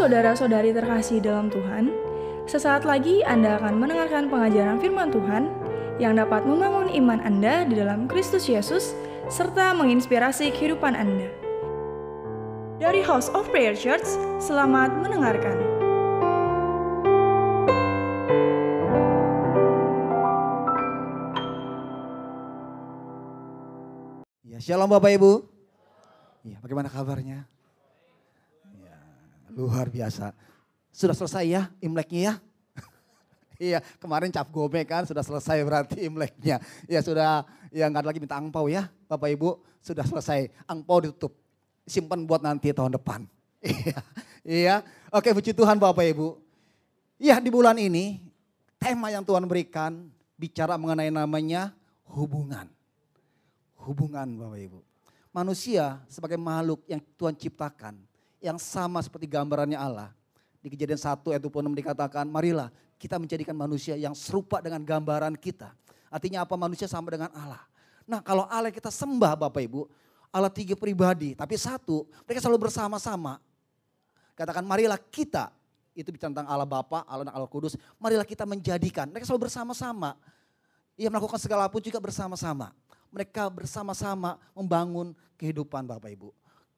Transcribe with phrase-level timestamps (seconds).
[0.00, 1.92] saudara-saudari terkasih dalam Tuhan,
[2.48, 5.52] sesaat lagi Anda akan mendengarkan pengajaran firman Tuhan
[6.00, 8.96] yang dapat membangun iman Anda di dalam Kristus Yesus
[9.28, 11.28] serta menginspirasi kehidupan Anda.
[12.80, 14.08] Dari House of Prayer Church,
[14.40, 15.60] selamat mendengarkan.
[24.48, 25.44] Ya, shalom Bapak Ibu.
[26.48, 27.44] Ya, bagaimana kabarnya?
[29.54, 30.34] Luar biasa.
[30.90, 32.34] Sudah selesai ya Imleknya ya?
[33.60, 36.64] Iya, kemarin cap gome kan sudah selesai berarti Imleknya.
[36.88, 39.60] Ya sudah, ya nggak ada lagi minta angpau ya, Bapak Ibu.
[39.84, 41.36] Sudah selesai, angpau ditutup.
[41.84, 43.28] Simpan buat nanti tahun depan.
[43.60, 44.00] Iya,
[44.40, 44.76] iya.
[45.12, 46.40] Oke, puji Tuhan Bapak Ibu.
[47.20, 48.24] Ya di bulan ini,
[48.80, 50.08] tema yang Tuhan berikan
[50.40, 51.76] bicara mengenai namanya
[52.08, 52.64] hubungan.
[53.76, 54.80] Hubungan Bapak Ibu.
[55.30, 58.00] Manusia sebagai makhluk yang Tuhan ciptakan,
[58.40, 60.10] yang sama seperti gambarannya Allah.
[60.60, 62.68] Di kejadian 1 ayat 26 dikatakan, marilah
[63.00, 65.72] kita menjadikan manusia yang serupa dengan gambaran kita.
[66.12, 67.62] Artinya apa manusia sama dengan Allah.
[68.04, 69.86] Nah kalau Allah kita sembah Bapak Ibu,
[70.30, 73.38] Allah tiga pribadi, tapi satu, mereka selalu bersama-sama.
[74.34, 75.48] Katakan marilah kita,
[75.94, 80.14] itu bicara tentang Allah Bapa, Allah dan Allah Kudus, marilah kita menjadikan, mereka selalu bersama-sama.
[81.00, 82.70] Ia melakukan segala pun juga bersama-sama.
[83.10, 86.30] Mereka bersama-sama membangun kehidupan Bapak Ibu.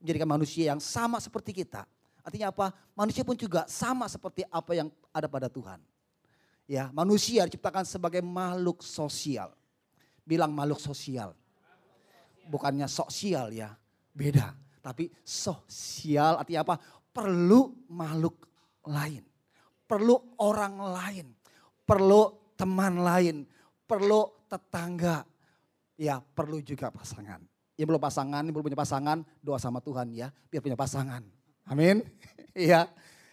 [0.03, 1.87] Menjadikan manusia yang sama seperti kita.
[2.27, 2.75] Artinya apa?
[2.99, 5.79] Manusia pun juga sama seperti apa yang ada pada Tuhan.
[6.67, 9.55] Ya, manusia diciptakan sebagai makhluk sosial.
[10.27, 11.35] Bilang makhluk sosial.
[12.47, 13.75] Bukannya sosial ya,
[14.15, 14.55] beda.
[14.83, 16.75] Tapi sosial artinya apa?
[17.15, 18.47] Perlu makhluk
[18.87, 19.23] lain.
[19.87, 21.27] Perlu orang lain.
[21.87, 23.47] Perlu teman lain.
[23.87, 25.23] Perlu tetangga.
[25.99, 27.52] Ya, perlu juga pasangan.
[27.83, 31.27] Ya belum pasangan, belum punya pasangan, doa sama Tuhan ya, biar punya pasangan.
[31.67, 32.07] Amin.
[32.53, 32.85] Iya.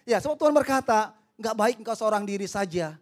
[0.08, 2.96] Ya, sebab Tuhan berkata, nggak baik engkau seorang diri saja.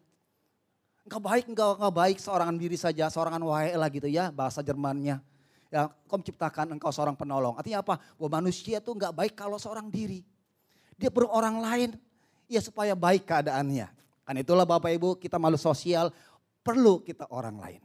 [1.05, 5.21] Engkau baik, engkau, engkau baik seorang diri saja, seorang wae lah gitu ya, bahasa Jermannya.
[5.69, 7.53] Ya, kau menciptakan engkau seorang penolong.
[7.53, 8.01] Artinya apa?
[8.17, 10.25] Bahwa manusia tuh nggak baik kalau seorang diri.
[10.97, 11.89] Dia perlu orang lain,
[12.50, 13.88] ya supaya baik keadaannya.
[14.25, 16.09] Kan itulah Bapak Ibu, kita malu sosial,
[16.66, 17.81] perlu kita orang lain.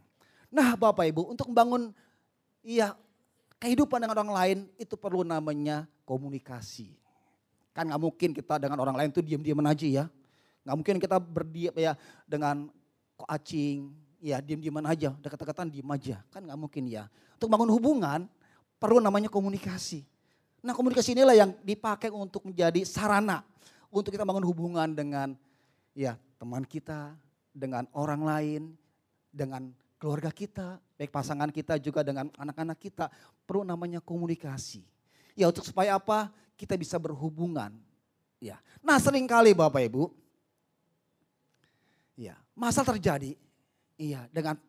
[0.48, 1.92] Nah Bapak Ibu, untuk membangun
[2.64, 2.96] ya
[3.62, 6.90] kehidupan dengan orang lain itu perlu namanya komunikasi.
[7.70, 10.04] Kan nggak mungkin kita dengan orang lain tuh diam-diam aja ya.
[10.66, 11.94] Nggak mungkin kita berdiam ya
[12.26, 12.66] dengan
[13.14, 16.18] kok acing, ya diam-diaman aja, dekat-dekatan diam aja.
[16.34, 17.06] Kan nggak mungkin ya.
[17.38, 18.26] Untuk bangun hubungan
[18.82, 20.02] perlu namanya komunikasi.
[20.66, 23.46] Nah komunikasi inilah yang dipakai untuk menjadi sarana
[23.94, 25.38] untuk kita bangun hubungan dengan
[25.94, 27.14] ya teman kita,
[27.54, 28.62] dengan orang lain,
[29.30, 33.10] dengan keluarga kita, baik pasangan kita juga dengan anak-anak kita.
[33.42, 34.86] Perlu namanya komunikasi.
[35.34, 36.30] Ya untuk supaya apa?
[36.54, 37.74] Kita bisa berhubungan.
[38.38, 38.62] Ya.
[38.78, 40.14] Nah sering kali Bapak Ibu,
[42.12, 43.34] Ya, masalah terjadi
[43.96, 44.60] iya dengan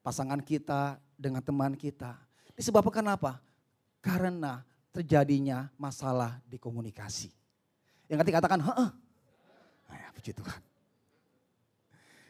[0.00, 2.14] pasangan kita, dengan teman kita.
[2.54, 3.42] Disebabkan apa?
[3.98, 4.62] Karena
[4.94, 7.28] terjadinya masalah di komunikasi.
[8.06, 8.90] Yang nanti katakan, heeh.
[9.90, 10.60] Nah, ya, puji Tuhan.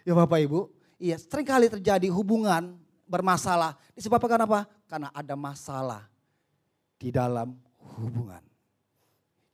[0.08, 3.78] Ya Bapak Ibu, iya sering kali terjadi hubungan bermasalah.
[3.94, 4.66] Disebabkan apa?
[4.90, 6.04] Karena ada masalah
[6.98, 7.54] di dalam
[7.96, 8.42] hubungan.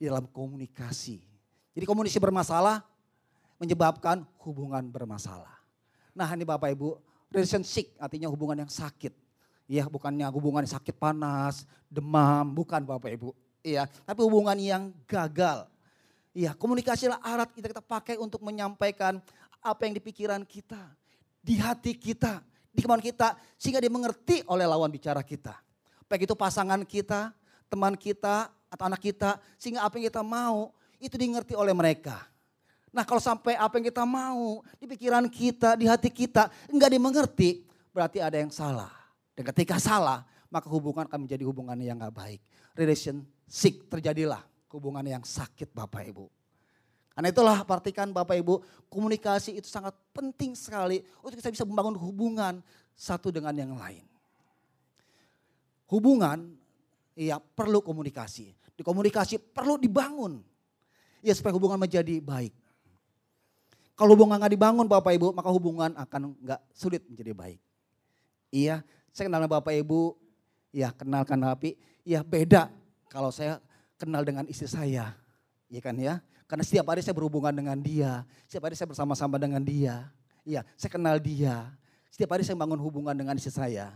[0.00, 1.22] Di dalam komunikasi.
[1.72, 2.82] Jadi komunikasi bermasalah,
[3.60, 5.62] menyebabkan hubungan bermasalah.
[6.12, 6.98] Nah ini Bapak Ibu,
[7.30, 9.14] relationship artinya hubungan yang sakit.
[9.70, 13.32] Ya bukannya hubungan yang sakit panas, demam, bukan Bapak Ibu.
[13.62, 15.70] Iya, tapi hubungan yang gagal.
[16.34, 19.22] Iya, komunikasilah alat kita kita pakai untuk menyampaikan
[19.62, 20.80] apa yang di pikiran kita,
[21.38, 22.42] di hati kita,
[22.72, 25.54] di kemauan kita, sehingga dimengerti oleh lawan bicara kita.
[26.08, 27.32] Baik itu pasangan kita,
[27.68, 32.24] teman kita, atau anak kita, sehingga apa yang kita mau itu dimengerti oleh mereka.
[32.92, 37.64] Nah kalau sampai apa yang kita mau di pikiran kita, di hati kita enggak dimengerti,
[37.92, 38.92] berarti ada yang salah.
[39.32, 42.40] Dan ketika salah, maka hubungan akan menjadi hubungan yang enggak baik.
[42.76, 44.40] Relation sick terjadilah
[44.72, 46.41] hubungan yang sakit Bapak Ibu.
[47.12, 48.54] Karena itulah perhatikan Bapak Ibu,
[48.88, 52.64] komunikasi itu sangat penting sekali untuk kita bisa membangun hubungan
[52.96, 54.04] satu dengan yang lain.
[55.92, 56.56] Hubungan
[57.12, 58.56] ya perlu komunikasi.
[58.72, 60.40] Di komunikasi perlu dibangun.
[61.20, 62.56] Ya supaya hubungan menjadi baik.
[63.92, 67.60] Kalau hubungan nggak dibangun Bapak Ibu, maka hubungan akan nggak sulit menjadi baik.
[68.48, 68.80] Iya,
[69.12, 70.16] saya kenal Bapak Ibu,
[70.72, 72.72] ya kenal kenal tapi ya beda
[73.12, 73.60] kalau saya
[74.00, 75.12] kenal dengan istri saya.
[75.68, 76.18] Iya kan ya,
[76.52, 80.12] karena setiap hari saya berhubungan dengan dia, setiap hari saya bersama-sama dengan dia.
[80.44, 81.64] Iya, saya kenal dia.
[82.12, 83.88] Setiap hari saya bangun hubungan dengan istri saya.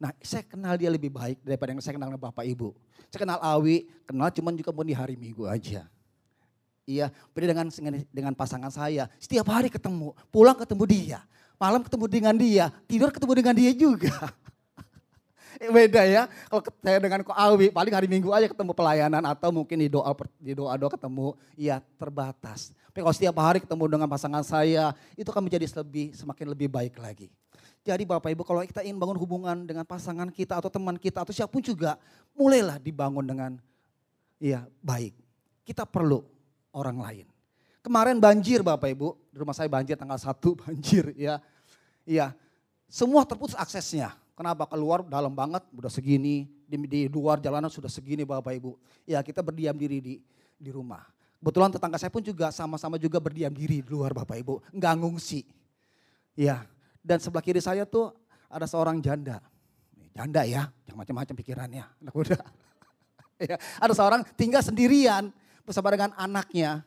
[0.00, 2.72] Nah, saya kenal dia lebih baik daripada yang saya kenal dengan Bapak Ibu.
[3.12, 5.84] Saya kenal Awi, kenal cuman juga pun di hari Minggu aja.
[6.88, 7.68] Iya, beda dengan
[8.08, 9.04] dengan pasangan saya.
[9.20, 11.20] Setiap hari ketemu, pulang ketemu dia,
[11.60, 14.16] malam ketemu dengan dia, tidur ketemu dengan dia juga.
[15.76, 16.26] beda ya.
[16.48, 20.12] Kalau saya dengan Ko Awi, paling hari Minggu aja ketemu pelayanan atau mungkin di doa
[20.38, 22.74] di doa doa ketemu, iya terbatas.
[22.90, 26.98] Tapi kalau setiap hari ketemu dengan pasangan saya, itu akan menjadi lebih semakin lebih baik
[26.98, 27.30] lagi.
[27.80, 31.32] Jadi Bapak Ibu kalau kita ingin bangun hubungan dengan pasangan kita atau teman kita atau
[31.32, 31.96] siapa pun juga,
[32.36, 33.50] mulailah dibangun dengan
[34.36, 35.16] iya baik.
[35.64, 36.20] Kita perlu
[36.76, 37.26] orang lain.
[37.80, 40.28] Kemarin banjir Bapak Ibu, di rumah saya banjir tanggal 1
[40.66, 41.40] banjir ya.
[42.04, 42.36] Iya,
[42.84, 44.12] semua terputus aksesnya.
[44.40, 48.72] Kenapa keluar dalam banget, udah segini, di, di luar jalanan sudah segini Bapak Ibu.
[49.04, 50.14] Ya kita berdiam diri di
[50.56, 51.04] di rumah.
[51.44, 55.44] Kebetulan tetangga saya pun juga sama-sama juga berdiam diri di luar Bapak Ibu, nggak ngungsi.
[56.40, 56.64] Ya,
[57.04, 58.16] dan sebelah kiri saya tuh
[58.48, 59.44] ada seorang janda.
[60.16, 62.40] Janda ya, yang macam-macam pikirannya, anak muda.
[63.44, 65.28] ya, ada seorang tinggal sendirian
[65.68, 66.80] bersama dengan anaknya.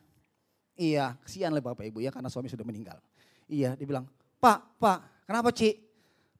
[0.74, 2.98] Iya, kesian lah Bapak Ibu ya karena suami sudah meninggal.
[3.46, 4.10] Iya, dia bilang,
[4.42, 4.98] Pak, Pak,
[5.30, 5.93] kenapa Ci?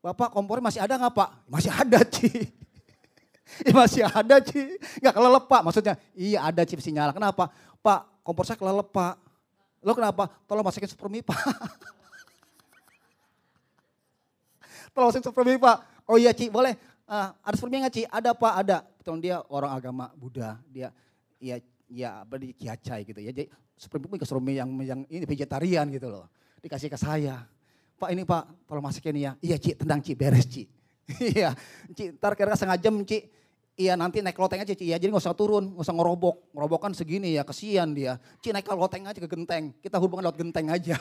[0.04, 1.48] Bapak kompornya masih ada nggak Pak?
[1.48, 2.28] Masih ada Ci.
[3.64, 4.76] ya, masih ada Ci.
[5.00, 7.16] Nggak kelelep Pak, maksudnya iya ada Ci masih nyala.
[7.16, 7.48] Kenapa?
[7.80, 9.16] Pak, kompor saya kelelep Pak.
[9.80, 10.28] Lo kenapa?
[10.44, 11.40] Tolong masukin supermi Pak.
[14.92, 16.04] Tolong masukin supermi Pak.
[16.04, 16.76] Oh iya Ci, boleh.
[17.08, 18.04] Uh, ada supermi nggak Ci?
[18.04, 18.84] Ada Pak, ada.
[19.00, 20.60] Betul dia orang agama Buddha.
[20.68, 20.92] Dia
[21.40, 21.56] ya
[21.88, 23.32] ya beri kiacai gitu ya.
[23.32, 26.28] Jadi seperti itu keserumi yang yang ini vegetarian gitu loh.
[26.60, 27.53] Dikasih ke saya.
[27.94, 29.32] Pak ini Pak, tolong masukin ya.
[29.38, 30.66] Iya Ci, tendang Ci, beres Ci.
[31.20, 31.52] Iya,
[31.92, 33.30] Ci, ntar kira-kira setengah jam Ci.
[33.74, 36.54] Iya nanti naik loteng aja Ci ya, jadi gak usah turun, gak usah ngerobok.
[36.54, 38.18] Ngerobok kan segini ya, kesian dia.
[38.42, 40.94] Ci naik loteng aja ke genteng, kita hubungan lewat genteng aja.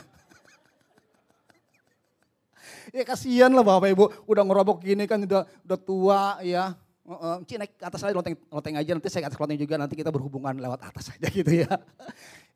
[2.98, 6.74] ya kasihan lah Bapak Ibu, udah ngerobok gini kan udah udah tua ya.
[7.04, 9.78] Uh, Ci naik ke atas aja loteng, loteng aja nanti saya ke atas loteng juga
[9.78, 11.74] nanti kita berhubungan lewat atas aja gitu ya.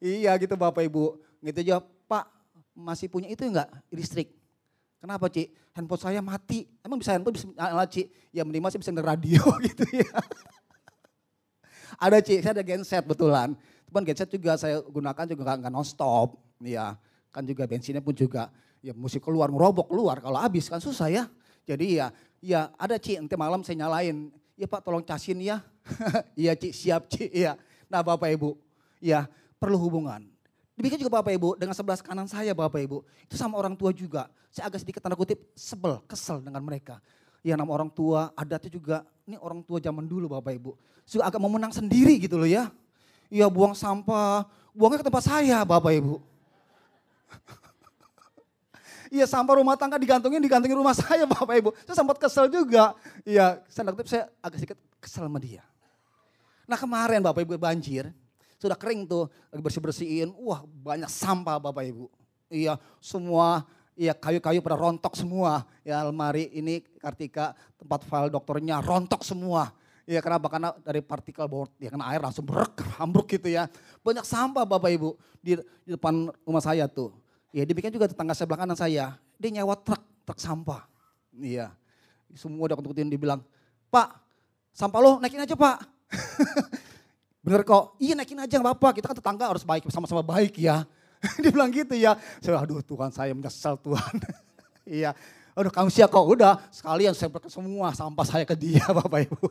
[0.01, 1.19] iya gitu Bapak Ibu.
[1.45, 2.36] Gitu aja Pak
[2.77, 4.29] masih punya itu enggak listrik?
[5.01, 5.49] Kenapa Ci?
[5.73, 6.65] Handphone saya mati.
[6.81, 8.09] Emang bisa handphone bisa nyala Ci?
[8.29, 10.13] Ya minimal sih bisa denger radio gitu ya.
[11.97, 13.57] ada Ci, saya ada genset betulan.
[13.89, 16.37] Cuman genset juga saya gunakan juga nggak non stop.
[16.61, 16.97] Ya
[17.33, 18.49] kan juga bensinnya pun juga
[18.81, 21.23] ya mesti keluar ngerobok keluar kalau habis kan susah ya.
[21.65, 22.09] Jadi ya
[22.41, 24.33] ya ada Ci nanti malam saya nyalain.
[24.57, 25.61] Ya Pak tolong casin ya.
[26.41, 27.53] Iya Ci siap Ci iya.
[27.85, 28.57] Nah Bapak Ibu
[28.97, 29.29] ya
[29.61, 30.25] perlu hubungan.
[30.77, 33.01] Demikian juga Bapak Ibu dengan sebelah kanan saya Bapak Ibu.
[33.25, 34.29] Itu sama orang tua juga.
[34.53, 37.01] Saya agak sedikit tanda kutip sebel, kesel dengan mereka.
[37.41, 40.77] Ya nama orang tua adatnya juga ini orang tua zaman dulu Bapak Ibu.
[41.01, 42.69] Sudah agak mau menang sendiri gitu loh ya.
[43.33, 46.15] Iya buang sampah, buangnya ke tempat saya Bapak Ibu.
[49.07, 51.69] Iya sampah rumah tangga digantungin, digantungin rumah saya Bapak Ibu.
[51.87, 52.91] Saya sempat kesel juga.
[53.23, 55.63] Iya, saya, saya agak sedikit kesel sama dia.
[56.67, 58.11] Nah kemarin Bapak Ibu banjir,
[58.57, 60.33] sudah kering tuh, lagi bersih-bersihin.
[60.41, 62.09] Wah banyak sampah Bapak Ibu.
[62.49, 65.65] Iya semua, iya kayu-kayu pada rontok semua.
[65.85, 69.69] Ya almari ini Kartika, tempat file dokternya rontok semua.
[70.07, 70.47] Iya kenapa?
[70.47, 73.67] Karena dari partikel board, ya kena air langsung berek, ambruk gitu ya.
[74.01, 77.11] Banyak sampah Bapak Ibu di, di depan rumah saya tuh.
[77.51, 80.87] Ya demikian juga tetangga sebelah kanan saya, dia nyewa truk, truk sampah.
[81.35, 81.75] Iya,
[82.33, 83.43] semua udah kututin dibilang,
[83.91, 84.15] Pak,
[84.71, 85.77] sampah lo naikin aja Pak.
[87.47, 90.83] Bener kok, iya naikin aja gak apa-apa, kita kan tetangga harus baik, sama-sama baik ya.
[91.41, 94.19] dia bilang gitu ya, saya aduh Tuhan saya menyesal Tuhan.
[94.99, 95.15] iya,
[95.55, 99.47] aduh kamu siap kok, udah sekalian saya semua sampah saya ke dia Bapak Ibu.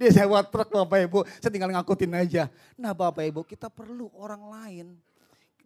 [0.00, 2.48] dia sewa truk Bapak Ibu, saya tinggal ngangkutin aja.
[2.80, 4.86] Nah Bapak Ibu kita perlu orang lain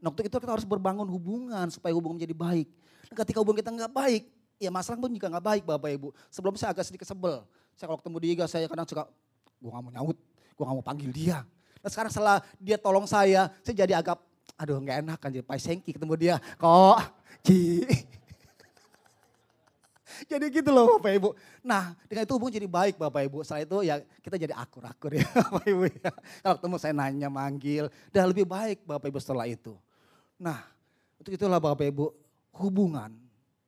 [0.04, 2.69] Waktu itu kita harus berbangun hubungan supaya hubungan menjadi baik.
[3.09, 4.23] Dan ketika hubungan kita nggak baik,
[4.61, 6.09] ya masalah pun juga nggak baik Bapak Ibu.
[6.28, 7.40] Sebelum saya agak sedikit sebel.
[7.73, 9.09] Saya kalau ketemu dia, saya kadang suka,
[9.64, 10.14] gue gak mau nyaut,
[10.55, 11.43] gue gak mau panggil dia.
[11.85, 14.17] Nah sekarang setelah dia tolong saya, saya jadi agak,
[14.57, 16.41] aduh nggak enak kan jadi paisengki ketemu dia.
[16.57, 16.97] Kok,
[20.31, 21.37] jadi gitu loh Bapak Ibu.
[21.61, 23.45] Nah dengan itu hubungan jadi baik Bapak Ibu.
[23.45, 26.09] Setelah itu ya kita jadi akur-akur ya Bapak Ibu ya.
[26.41, 27.93] Kalau ketemu saya nanya, manggil.
[28.09, 29.77] Dan lebih baik Bapak Ibu setelah itu.
[30.41, 30.65] Nah,
[31.21, 32.17] untuk itulah Bapak Ibu,
[32.65, 33.13] hubungan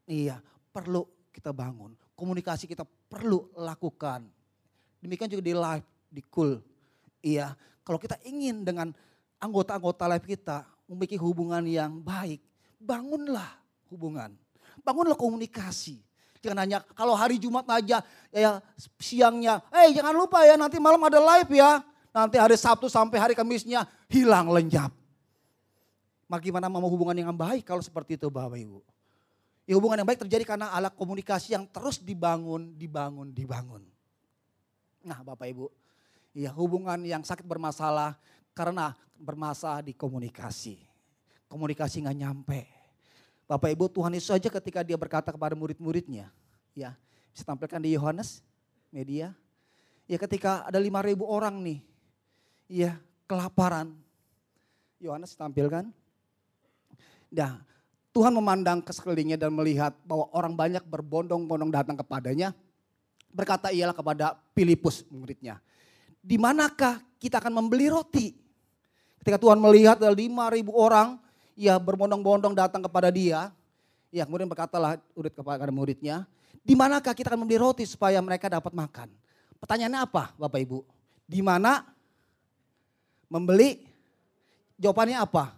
[0.08, 0.40] iya
[0.72, 1.04] perlu
[1.36, 1.92] kita bangun.
[2.16, 4.24] Komunikasi kita perlu lakukan.
[5.04, 6.64] Demikian juga di live, di cool.
[7.24, 7.56] Iya,
[7.86, 8.90] kalau kita ingin dengan
[9.38, 12.42] anggota-anggota live kita memiliki hubungan yang baik,
[12.80, 13.58] bangunlah
[13.90, 14.34] hubungan.
[14.82, 16.02] Bangunlah komunikasi.
[16.44, 18.62] Jangan hanya kalau hari Jumat aja ya
[19.02, 21.82] siangnya, eh hey, jangan lupa ya nanti malam ada live ya.
[22.16, 24.88] Nanti hari Sabtu sampai hari Kamisnya hilang lenyap.
[26.26, 28.80] Bagaimana mau hubungan yang baik kalau seperti itu Bapak Ibu.
[29.66, 33.82] Ya hubungan yang baik terjadi karena alat komunikasi yang terus dibangun, dibangun, dibangun.
[35.02, 35.66] Nah Bapak Ibu,
[36.36, 38.20] ya hubungan yang sakit bermasalah
[38.56, 40.80] Karena bermasalah di komunikasi.
[41.44, 42.60] Komunikasi nggak nyampe.
[43.44, 46.32] Bapak Ibu Tuhan Yesus saja ketika dia berkata kepada murid-muridnya.
[46.72, 46.96] Ya
[47.36, 48.40] bisa tampilkan di Yohanes
[48.88, 49.36] media.
[50.08, 51.84] Ya ketika ada 5 ribu orang nih.
[52.64, 52.96] Ya
[53.28, 53.92] kelaparan.
[55.04, 55.92] Yohanes tampilkan.
[57.28, 57.60] Nah
[58.16, 62.56] Tuhan memandang ke sekelilingnya dan melihat bahwa orang banyak berbondong-bondong datang kepadanya.
[63.28, 65.60] Berkata ialah kepada Filipus muridnya.
[66.26, 68.34] Di manakah kita akan membeli roti?
[69.22, 71.22] Ketika Tuhan melihat ada lima ribu orang
[71.54, 73.54] ya berbondong-bondong datang kepada dia.
[74.10, 76.26] Ya kemudian berkatalah murid kepada muridnya.
[76.66, 79.06] Di manakah kita akan membeli roti supaya mereka dapat makan?
[79.62, 80.82] Pertanyaannya apa Bapak Ibu?
[81.30, 81.86] Di mana
[83.30, 83.86] membeli?
[84.82, 85.54] Jawabannya apa?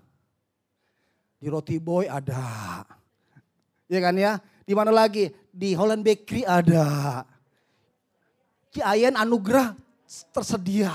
[1.41, 2.85] Di roti boy ada.
[3.89, 4.37] Ya kan ya?
[4.69, 5.33] Di mana lagi?
[5.49, 7.25] Di Holland Bakery ada.
[8.69, 9.88] Ciayen anugerah
[10.33, 10.93] tersedia.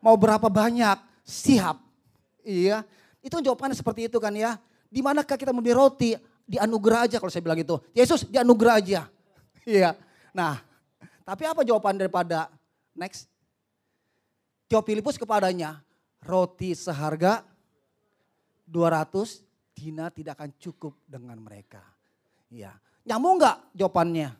[0.00, 0.98] Mau berapa banyak?
[1.22, 1.76] Siap.
[2.42, 2.82] Iya.
[3.22, 4.58] Itu jawabannya seperti itu kan ya.
[4.88, 6.16] Di manakah kita membeli roti?
[6.42, 7.78] Di anugerah aja kalau saya bilang itu.
[7.94, 9.02] Yesus di anugerah aja.
[9.62, 9.94] Iya.
[10.34, 10.58] Nah,
[11.22, 12.50] tapi apa jawaban daripada
[12.98, 13.30] next?
[14.66, 15.78] Jawab Filipus kepadanya,
[16.18, 17.46] roti seharga
[18.66, 21.78] 200 Dina tidak akan cukup dengan mereka.
[22.50, 22.74] Ya,
[23.06, 24.30] nyambung nggak jawabannya?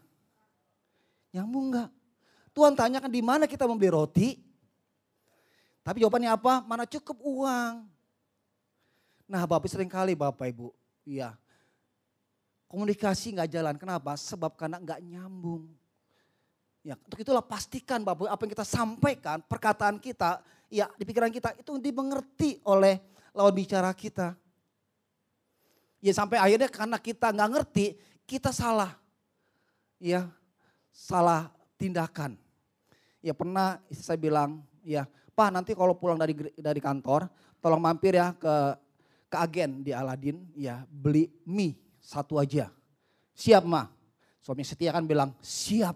[1.32, 1.88] Nyambung nggak?
[2.52, 4.28] Tuhan tanyakan di mana kita membeli roti?
[5.82, 6.62] Tapi jawabannya apa?
[6.62, 7.88] Mana cukup uang?
[9.26, 10.68] Nah, Bapak sering kali Bapak Ibu,
[11.08, 11.32] ya
[12.72, 13.74] komunikasi nggak jalan.
[13.76, 14.16] Kenapa?
[14.16, 15.68] Sebab karena nggak nyambung.
[16.80, 20.40] Ya, untuk itulah pastikan Bapak apa yang kita sampaikan, perkataan kita,
[20.72, 23.00] ya di pikiran kita itu dimengerti oleh
[23.36, 24.32] lawan bicara kita.
[26.02, 27.86] Ya sampai akhirnya karena kita nggak ngerti,
[28.26, 28.98] kita salah.
[30.02, 30.26] Ya,
[30.90, 32.38] salah tindakan.
[33.18, 37.26] Ya pernah saya bilang, ya Pak nanti kalau pulang dari dari kantor,
[37.58, 38.54] tolong mampir ya ke
[39.26, 42.70] ke agen di Aladin, ya beli mie satu aja.
[43.34, 43.90] Siap mah.
[44.42, 45.94] Suami setia kan bilang siap.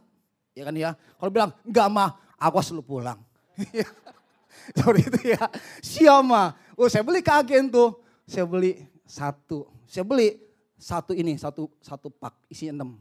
[0.54, 0.94] Ya kan ya.
[0.94, 3.18] Kalau bilang enggak mah, aku selalu pulang.
[4.76, 5.42] Seperti itu ya.
[5.82, 6.54] Siap mah.
[6.74, 7.98] Oh saya beli ke agen tuh.
[8.26, 10.34] Saya beli satu saya beli
[10.76, 12.98] satu ini, satu satu pak, isi enam.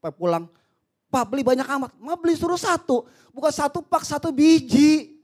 [0.00, 0.48] Pak pulang,
[1.10, 1.90] pak beli banyak amat.
[1.98, 5.18] Mau beli suruh satu, bukan satu pak, satu biji.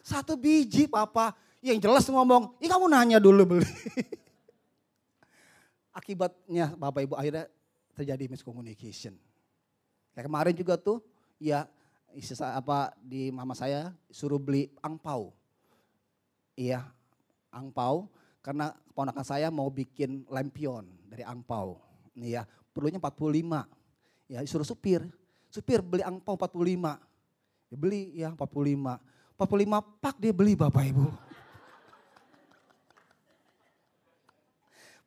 [0.00, 1.36] Satu biji papa.
[1.64, 3.64] Yang jelas ngomong, ini kamu nanya dulu beli.
[5.96, 7.48] Akibatnya bapak ibu akhirnya
[7.96, 9.16] terjadi miscommunication.
[10.12, 11.00] Kayak kemarin juga tuh,
[11.40, 11.64] ya
[12.54, 15.32] apa di mama saya suruh beli angpau.
[16.54, 16.84] Iya,
[17.50, 18.06] angpau
[18.44, 21.80] karena keponakan saya mau bikin lampion dari angpau.
[22.14, 22.42] Nih ya,
[22.74, 23.62] perlunya 45.
[24.26, 25.06] Ya, disuruh supir.
[25.48, 26.98] Supir beli angpau 45.
[27.70, 28.98] Dia beli ya 45.
[29.38, 31.06] 45 pak dia beli Bapak Ibu.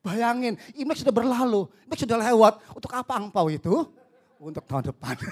[0.04, 2.64] Bayangin, Imlek sudah berlalu, Imlek sudah lewat.
[2.72, 3.92] Untuk apa angpau itu?
[4.40, 5.20] Untuk tahun depan.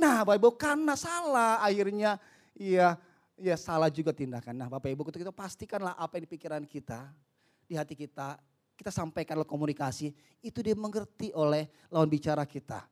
[0.00, 2.22] nah Bapak Ibu karena salah akhirnya
[2.54, 2.94] ya
[3.34, 4.54] ya salah juga tindakan.
[4.54, 7.10] Nah Bapak Ibu kita pastikanlah apa yang di pikiran kita,
[7.66, 8.38] di hati kita,
[8.74, 10.10] kita sampaikan lewat komunikasi,
[10.42, 12.82] itu dia mengerti oleh lawan bicara kita.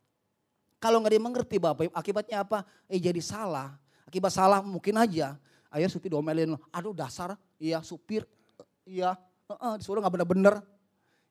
[0.82, 2.66] Kalau nggak dia mengerti Bapak akibatnya apa?
[2.90, 3.78] Eh jadi salah.
[4.02, 5.38] Akibat salah mungkin aja.
[5.72, 8.28] Ayah supir domelin, aduh dasar, iya supir,
[8.84, 9.16] iya,
[9.48, 10.60] uh, uh, disuruh nggak bener-bener.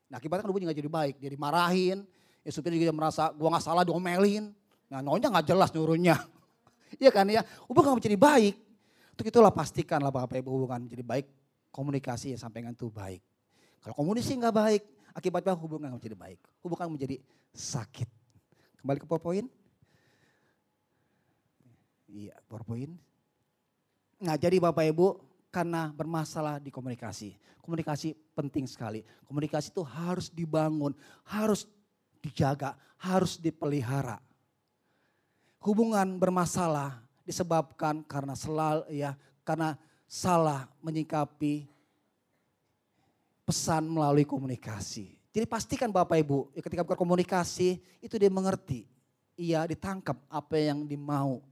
[0.10, 2.02] Nah akibatnya kan nggak jadi baik, dia dimarahin,
[2.42, 4.50] ya supir juga merasa gua nggak salah domelin.
[4.90, 6.18] Nah nyonya nggak jelas nyuruhnya.
[7.00, 7.40] Iya kan ya,
[7.72, 8.56] hubungan menjadi baik.
[9.16, 11.26] Untuk itulah pastikanlah Bapak Ibu hubungan menjadi baik,
[11.72, 13.24] komunikasi yang sampaikan itu baik.
[13.82, 16.40] Kalau komunikasi nggak baik, akibatnya hubungan menjadi baik.
[16.62, 17.18] Hubungan menjadi
[17.54, 18.10] sakit.
[18.82, 19.46] Kembali ke poin.
[22.12, 22.90] Iya, poin.
[24.22, 25.08] Nah jadi Bapak Ibu,
[25.52, 27.36] karena bermasalah di komunikasi.
[27.62, 29.04] Komunikasi penting sekali.
[29.28, 30.96] Komunikasi itu harus dibangun,
[31.28, 31.68] harus
[32.24, 34.18] dijaga, harus dipelihara.
[35.62, 39.14] Hubungan bermasalah disebabkan karena selalu ya
[39.46, 39.78] karena
[40.10, 41.70] salah menyikapi
[43.52, 45.12] pesan melalui komunikasi.
[45.36, 48.88] Jadi pastikan Bapak Ibu, ya ketika berkomunikasi itu dia mengerti,
[49.36, 51.44] ia ditangkap apa yang dimau.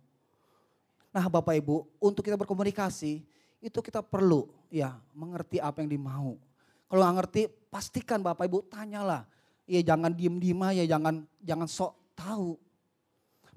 [1.12, 3.20] Nah Bapak Ibu, untuk kita berkomunikasi
[3.60, 6.40] itu kita perlu ya mengerti apa yang dimau.
[6.88, 9.28] Kalau nggak ngerti, pastikan Bapak Ibu tanyalah.
[9.68, 12.56] Ya jangan diem-diem ya jangan jangan sok tahu.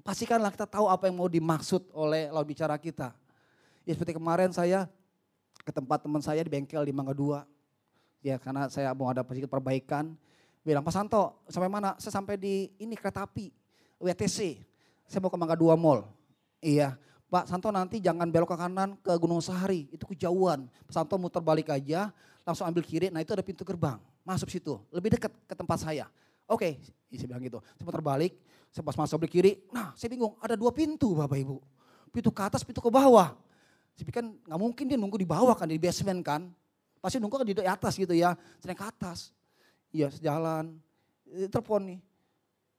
[0.03, 3.15] Pastikanlah kita tahu apa yang mau dimaksud oleh lawan bicara kita.
[3.87, 4.91] Ya seperti kemarin saya
[5.63, 7.52] ke tempat teman saya di bengkel di Mangga Dua.
[8.23, 10.15] Ya karena saya mau ada sedikit perbaikan.
[10.63, 11.99] Bilang, Pak Santo sampai mana?
[11.99, 13.51] Saya sampai di ini kereta api,
[13.99, 14.63] WTC.
[15.03, 16.07] Saya mau ke Mangga Dua Mall.
[16.63, 16.95] Iya,
[17.27, 20.71] Pak Santo nanti jangan belok ke kanan ke Gunung Sahari, itu kejauhan.
[20.87, 22.15] Pak Santo muter balik aja,
[22.47, 23.99] langsung ambil kiri, nah itu ada pintu gerbang.
[24.23, 26.07] Masuk situ, lebih dekat ke tempat saya.
[26.47, 26.79] Oke,
[27.11, 27.59] okay, saya bilang gitu.
[27.75, 28.39] Saya muter balik,
[28.71, 31.59] saya pas masuk beli kiri, nah saya bingung, ada dua pintu Bapak Ibu.
[32.13, 33.35] Pintu ke atas, pintu ke bawah.
[33.99, 36.53] Saya pikir kan nggak mungkin dia nunggu di bawah kan, di basement kan.
[37.03, 38.31] Pasti nunggu kan di atas gitu ya,
[38.63, 39.35] saya ke atas.
[39.91, 40.79] Iya, sejalan.
[41.27, 41.99] Eh, telepon nih.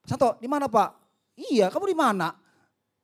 [0.09, 0.97] Santo, di mana Pak?
[1.37, 2.33] Iya, kamu di mana?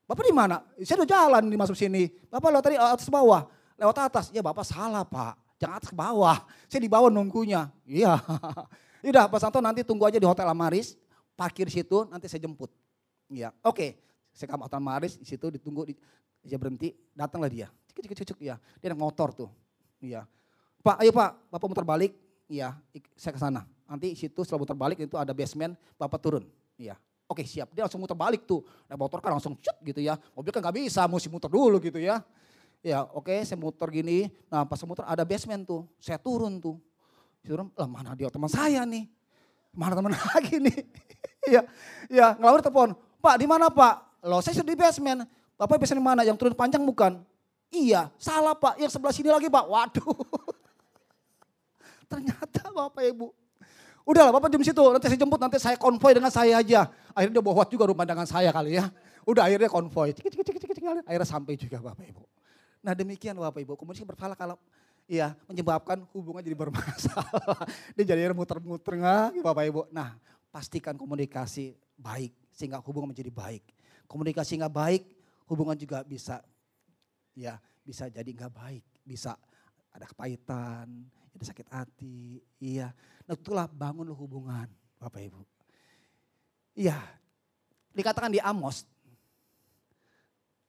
[0.09, 0.65] Bapak di mana?
[0.81, 2.09] Saya udah jalan di masuk sini.
[2.33, 3.45] Bapak lewat tadi atas bawah,
[3.77, 4.25] lewat atas.
[4.33, 6.41] Ya Bapak salah Pak, jangan atas ke bawah.
[6.73, 7.69] Saya di bawah nunggunya.
[7.85, 8.17] Iya.
[9.13, 10.97] Udah Pak Santo nanti tunggu aja di Hotel Amaris,
[11.37, 12.73] parkir situ, nanti saya jemput.
[13.29, 13.97] Iya, oke.
[14.33, 15.95] Saya ke Hotel Amaris, di situ ditunggu, di,
[16.43, 17.69] dia berhenti, datanglah dia.
[17.93, 18.57] Cik, cik, cik, ya.
[18.81, 19.51] Dia naik motor tuh.
[20.01, 20.25] Iya.
[20.81, 22.13] Pak, ayo Pak, Bapak muter balik.
[22.51, 22.75] Iya,
[23.15, 23.63] saya ke sana.
[23.85, 26.45] Nanti situ setelah muter balik itu ada basement, Bapak turun.
[26.81, 26.97] Iya.
[27.31, 28.67] Oke siap, dia langsung muter balik tuh.
[28.91, 30.19] Nah motor kan langsung cut gitu ya.
[30.35, 32.27] Mobil kan gak bisa, mesti muter dulu gitu ya.
[32.83, 35.87] Ya oke saya muter gini, nah pas muter ada basement tuh.
[36.03, 36.75] Saya turun tuh.
[37.39, 39.07] Saya turun, lah mana dia teman saya nih.
[39.71, 40.79] Mana teman lagi nih.
[41.47, 41.63] Iya,
[42.11, 42.99] ya ngelawar telepon.
[43.23, 44.27] Pak di mana pak?
[44.27, 45.23] Loh saya sudah di basement.
[45.55, 46.27] Bapak basement mana?
[46.27, 47.23] Yang turun panjang bukan?
[47.71, 48.75] Iya, salah pak.
[48.75, 49.71] Yang sebelah sini lagi pak.
[49.71, 50.19] Waduh.
[52.11, 53.31] Ternyata bapak ibu
[54.11, 56.89] Udahlah Bapak di situ, nanti saya jemput, nanti saya konvoy dengan saya aja.
[57.13, 58.89] Akhirnya dia bawa juga rumah dengan saya kali ya.
[59.29, 60.35] Udah akhirnya konvoy, cik,
[61.05, 62.25] akhirnya sampai juga Bapak Ibu.
[62.81, 64.57] Nah demikian Bapak Ibu, komunikasi berfala kalau
[65.05, 67.69] ya menyebabkan hubungan jadi bermasalah.
[67.95, 69.81] dia jadi muter-muter nggak Bapak Ibu.
[69.93, 70.17] Nah
[70.49, 73.63] pastikan komunikasi baik sehingga hubungan menjadi baik.
[74.09, 75.03] Komunikasi nggak baik,
[75.45, 76.41] hubungan juga bisa
[77.37, 79.37] ya bisa jadi nggak baik, bisa
[79.93, 80.89] ada kepahitan,
[81.41, 82.93] ada sakit hati, iya.
[83.25, 84.69] Nah itulah bangun hubungan
[85.01, 85.41] Bapak Ibu.
[86.77, 87.01] Iya,
[87.97, 88.85] dikatakan di Amos.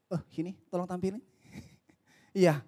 [0.08, 1.20] Oh ini tolong tampilin.
[2.32, 2.64] iya.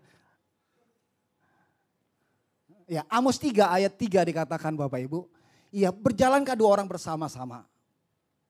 [2.91, 5.23] Ya Amos 3 ayat 3 dikatakan Bapak Ibu.
[5.71, 7.63] Iya berjalan kedua orang bersama-sama.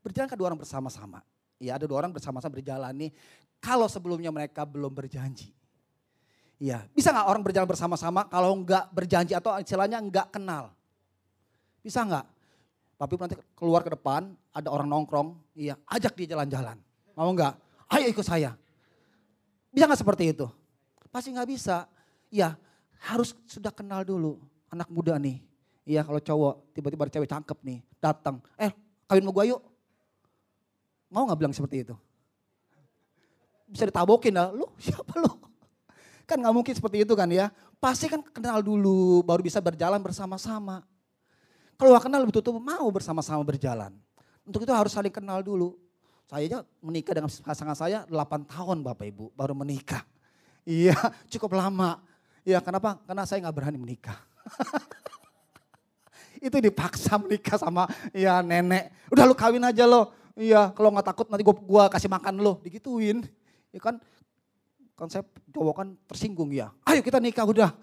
[0.01, 1.21] Berjalan kedua orang bersama-sama.
[1.61, 3.11] Iya ada dua orang bersama-sama berjalan nih.
[3.61, 5.53] Kalau sebelumnya mereka belum berjanji.
[6.63, 10.71] Iya, bisa nggak orang berjalan bersama-sama kalau nggak berjanji atau istilahnya nggak kenal?
[11.83, 12.23] Bisa nggak?
[12.95, 16.79] Tapi nanti keluar ke depan, ada orang nongkrong, iya, ajak dia jalan-jalan.
[17.19, 17.59] Mau nggak?
[17.91, 18.55] Ayo ikut saya.
[19.75, 20.47] Bisa nggak seperti itu?
[21.11, 21.83] Pasti nggak bisa.
[22.31, 22.55] Iya,
[23.11, 24.39] harus sudah kenal dulu.
[24.71, 25.43] Anak muda nih,
[25.83, 28.71] iya kalau cowok tiba-tiba cewek cakep nih, datang, eh
[29.03, 29.59] kawin mau gue yuk.
[31.11, 31.95] Mau nggak bilang seperti itu?
[33.67, 35.51] Bisa ditabokin lah, lu siapa lu?
[36.23, 37.51] Kan nggak mungkin seperti itu kan ya.
[37.79, 40.83] Pasti kan kenal dulu baru bisa berjalan bersama-sama.
[41.73, 43.91] Kalau gak kenal tutup mau bersama-sama berjalan.
[44.47, 45.75] Untuk itu harus saling kenal dulu.
[46.27, 50.07] Saya aja menikah dengan pasangan saya 8 tahun Bapak Ibu baru menikah.
[50.63, 50.95] Iya
[51.35, 51.99] cukup lama.
[52.47, 52.99] Iya kenapa?
[53.03, 54.15] Karena saya nggak berani menikah.
[56.47, 58.91] itu dipaksa menikah sama ya nenek.
[59.11, 60.15] Udah lu kawin aja lo.
[60.39, 62.63] Iya kalau nggak takut nanti gua, gua kasih makan lo.
[62.63, 63.27] Digituin.
[63.75, 63.99] Ya kan
[64.93, 66.69] konsep cowok kan tersinggung ya.
[66.85, 67.73] Ayo kita nikah udah.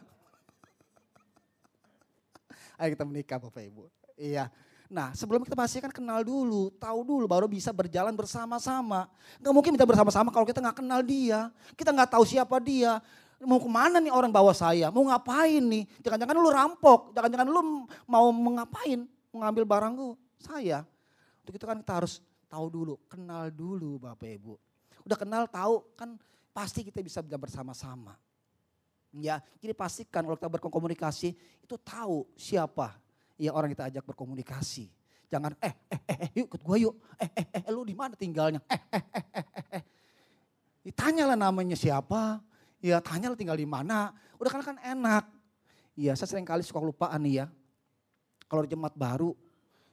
[2.80, 3.90] Ayo kita menikah Bapak Ibu.
[4.16, 4.48] Iya.
[4.90, 9.06] Nah sebelum kita pasti kan kenal dulu, tahu dulu baru bisa berjalan bersama-sama.
[9.38, 11.50] Gak mungkin kita bersama-sama kalau kita gak kenal dia.
[11.78, 12.98] Kita gak tahu siapa dia.
[13.40, 14.92] Mau ke mana nih orang bawa saya?
[14.92, 15.88] Mau ngapain nih?
[16.04, 19.08] Jangan-jangan lu rampok, jangan-jangan lu mau mengapain?
[19.32, 20.84] Mengambil barangku saya.
[21.40, 22.20] Untuk itu kan kita harus
[22.50, 24.60] tahu dulu, kenal dulu Bapak Ibu.
[25.08, 28.18] Udah kenal tahu kan pasti kita bisa bersama-sama.
[29.10, 32.94] Ya, jadi pastikan kalau kita berkomunikasi itu tahu siapa
[33.34, 34.86] yang orang kita ajak berkomunikasi.
[35.30, 36.94] Jangan eh eh eh, eh yuk ikut gue yuk.
[37.18, 38.62] Eh eh eh lu di mana tinggalnya?
[38.70, 39.66] Eh eh eh eh eh.
[39.78, 39.82] eh.
[40.86, 42.38] Ditanyalah namanya siapa.
[42.78, 44.14] Ya tanyalah tinggal di mana.
[44.38, 45.26] Udah kan kan enak.
[45.98, 47.46] Iya, saya sering kali suka lupaan nih ya.
[48.46, 49.38] Kalau jemaat baru,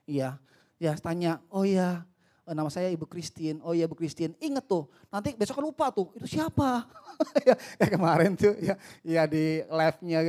[0.10, 0.42] iya,
[0.82, 2.17] ya tanya, oh ya Eh,
[2.56, 3.60] nama saya Ibu Kristin.
[3.66, 4.32] Oh iya Ibu Kristin.
[4.40, 6.88] Ingat tuh, nanti besok kan lupa tuh, itu siapa?
[7.48, 10.20] ya, ya kemarin tuh ya, ya di live-nya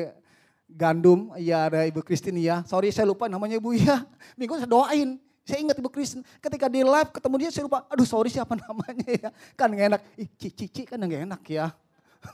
[0.68, 2.61] Gandum, ya ada Ibu Kristin ya.
[2.68, 4.04] Sorry saya lupa namanya Ibu ya.
[4.37, 5.16] Minggu saya doain.
[5.48, 9.09] Saya ingat Ibu Kristin, ketika di live ketemu dia saya lupa, aduh sorry siapa namanya
[9.09, 9.28] ya.
[9.57, 11.72] Kan gak enak, ih cici cici kan gak enak ya.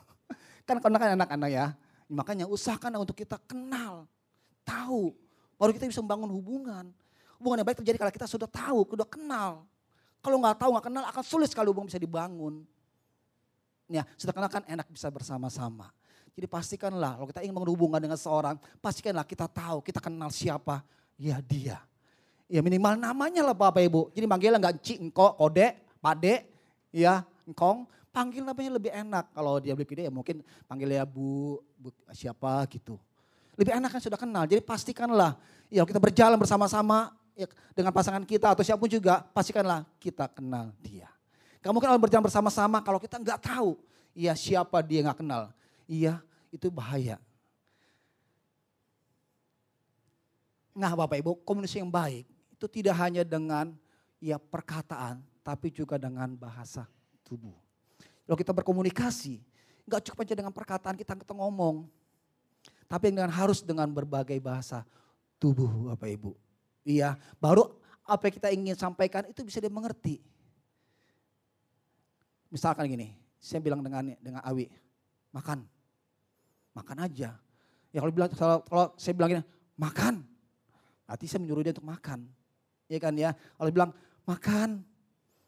[0.67, 1.67] kan karena kan anak-anak ya.
[2.11, 4.11] Makanya usahakan untuk kita kenal,
[4.67, 5.15] tahu.
[5.55, 6.91] Baru kita bisa membangun hubungan.
[7.39, 9.63] Hubungan yang baik terjadi kalau kita sudah tahu, sudah kenal.
[10.25, 12.65] Kalau nggak tahu, nggak kenal, akan sulit sekali hubungan bisa dibangun.
[13.93, 15.93] Ya, kenal kan enak bisa bersama-sama.
[16.33, 20.81] Jadi pastikanlah kalau kita ingin hubungan dengan seorang, pastikanlah kita tahu, kita kenal siapa,
[21.21, 21.79] ya dia.
[22.49, 24.11] Ya minimal namanya lah Bapak Ibu.
[24.17, 26.49] Jadi manggilnya nggak cik, engkau, kode, pade,
[26.89, 27.85] ya, engkong.
[28.15, 29.35] panggil namanya lebih enak.
[29.35, 30.39] Kalau dia lebih ya mungkin
[30.71, 32.95] panggil ya bu, bu siapa gitu.
[33.59, 34.47] Lebih enak kan sudah kenal.
[34.47, 35.35] Jadi pastikanlah
[35.67, 40.71] ya kita berjalan bersama-sama ya, dengan pasangan kita atau siapa pun juga pastikanlah kita kenal
[40.81, 41.11] dia.
[41.61, 43.77] Gak mungkin orang berjalan bersama-sama kalau kita nggak tahu
[44.15, 45.51] ya siapa dia nggak kenal.
[45.85, 46.23] Iya
[46.55, 47.19] itu bahaya.
[50.75, 53.75] Nah Bapak Ibu komunikasi yang baik itu tidak hanya dengan
[54.19, 56.87] ya perkataan tapi juga dengan bahasa
[57.27, 57.55] tubuh.
[58.25, 59.43] Kalau kita berkomunikasi
[59.85, 61.87] nggak cukup aja dengan perkataan kita kita ngomong.
[62.85, 64.85] Tapi dengan harus dengan berbagai bahasa
[65.41, 66.44] tubuh Bapak Ibu.
[66.85, 67.73] Iya, baru
[68.05, 70.21] apa yang kita ingin sampaikan itu bisa dimengerti.
[72.53, 74.69] Misalkan gini, saya bilang dengan dengan Awi,
[75.33, 75.65] makan,
[76.77, 77.35] makan aja.
[77.91, 79.45] Ya kalau bilang kalau, kalau saya bilang gini,
[79.81, 80.23] makan,
[81.05, 82.25] Nanti saya menyuruh dia untuk makan.
[82.89, 83.37] Ya kan ya.
[83.37, 83.91] Kalau bilang
[84.25, 84.81] makan.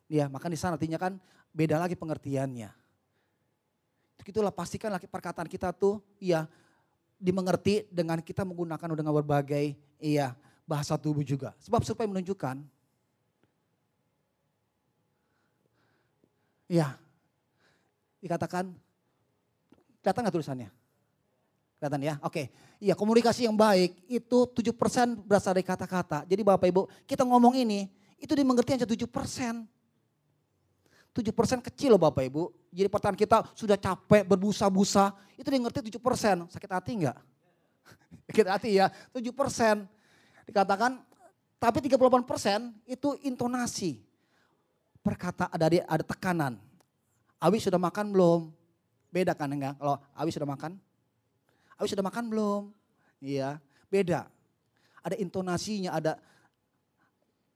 [0.06, 1.18] Ya makan di sana artinya kan
[1.50, 2.70] beda lagi pengertiannya.
[4.26, 6.50] Itulah pastikan lagi perkataan kita tuh ya
[7.14, 10.34] dimengerti dengan kita menggunakan dengan berbagai iya
[10.66, 11.54] bahasa tubuh juga.
[11.62, 12.60] Sebab supaya menunjukkan
[16.66, 16.98] ya
[18.18, 18.74] dikatakan
[20.02, 20.68] datang nggak tulisannya?
[21.78, 22.14] Kelihatan ya?
[22.26, 22.50] Oke.
[22.76, 26.28] Iya komunikasi yang baik itu 7% berasal dari kata-kata.
[26.28, 27.88] Jadi Bapak Ibu kita ngomong ini
[28.20, 29.08] itu dimengerti hanya 7%.
[31.16, 32.52] 7% kecil loh Bapak Ibu.
[32.68, 35.16] Jadi pertanyaan kita sudah capek berbusa-busa.
[35.40, 36.52] Itu dimengerti 7%.
[36.52, 37.16] Sakit hati enggak?
[38.28, 38.92] Sakit hati ya.
[39.16, 39.95] 7%.
[40.46, 41.02] Dikatakan
[41.58, 43.98] tapi 38% itu intonasi.
[45.02, 46.58] Perkata ada ada tekanan.
[47.42, 48.50] Awi sudah makan belum?
[49.10, 49.74] Beda kan enggak?
[49.78, 50.78] Kalau Awi sudah makan?
[51.76, 52.62] Awi sudah makan belum?
[53.20, 53.58] Iya,
[53.90, 54.26] beda.
[55.02, 56.12] Ada intonasinya, ada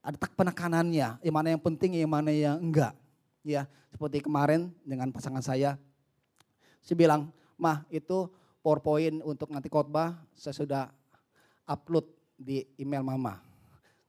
[0.01, 2.97] ada tak penekanannya, yang mana yang penting, yang mana yang enggak.
[3.45, 5.77] Ya, seperti kemarin dengan pasangan saya,
[6.81, 7.29] saya bilang,
[7.61, 8.29] mah itu
[8.65, 10.85] PowerPoint untuk nanti khotbah saya sudah
[11.65, 12.05] upload
[12.41, 13.37] di email mama.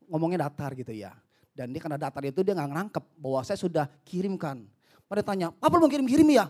[0.08, 1.12] Ngomongnya datar gitu ya.
[1.52, 4.64] Dan dia karena datar itu dia nggak ngerangkep bahwa saya sudah kirimkan.
[5.12, 6.48] Pada tanya, apa belum kirim-kirim ya?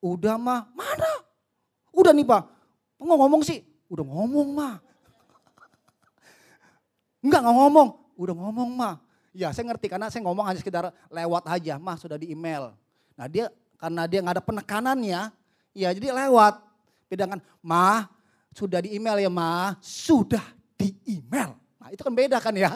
[0.00, 1.12] Udah mah, mana?
[1.92, 2.42] Udah nih pak,
[3.02, 3.60] Enggak ngomong sih?
[3.90, 4.74] Udah ngomong mah.
[7.22, 8.94] Enggak nggak ngomong, udah ngomong mah.
[9.34, 12.72] Ya saya ngerti karena saya ngomong hanya sekedar lewat aja, mah sudah di email.
[13.18, 15.20] Nah dia karena dia nggak ada penekanannya,
[15.74, 16.62] ya jadi lewat.
[17.10, 18.08] Bedakan mah
[18.54, 20.42] sudah di email ya mah, sudah
[20.82, 21.54] di email.
[21.78, 22.74] Nah itu kan beda kan ya.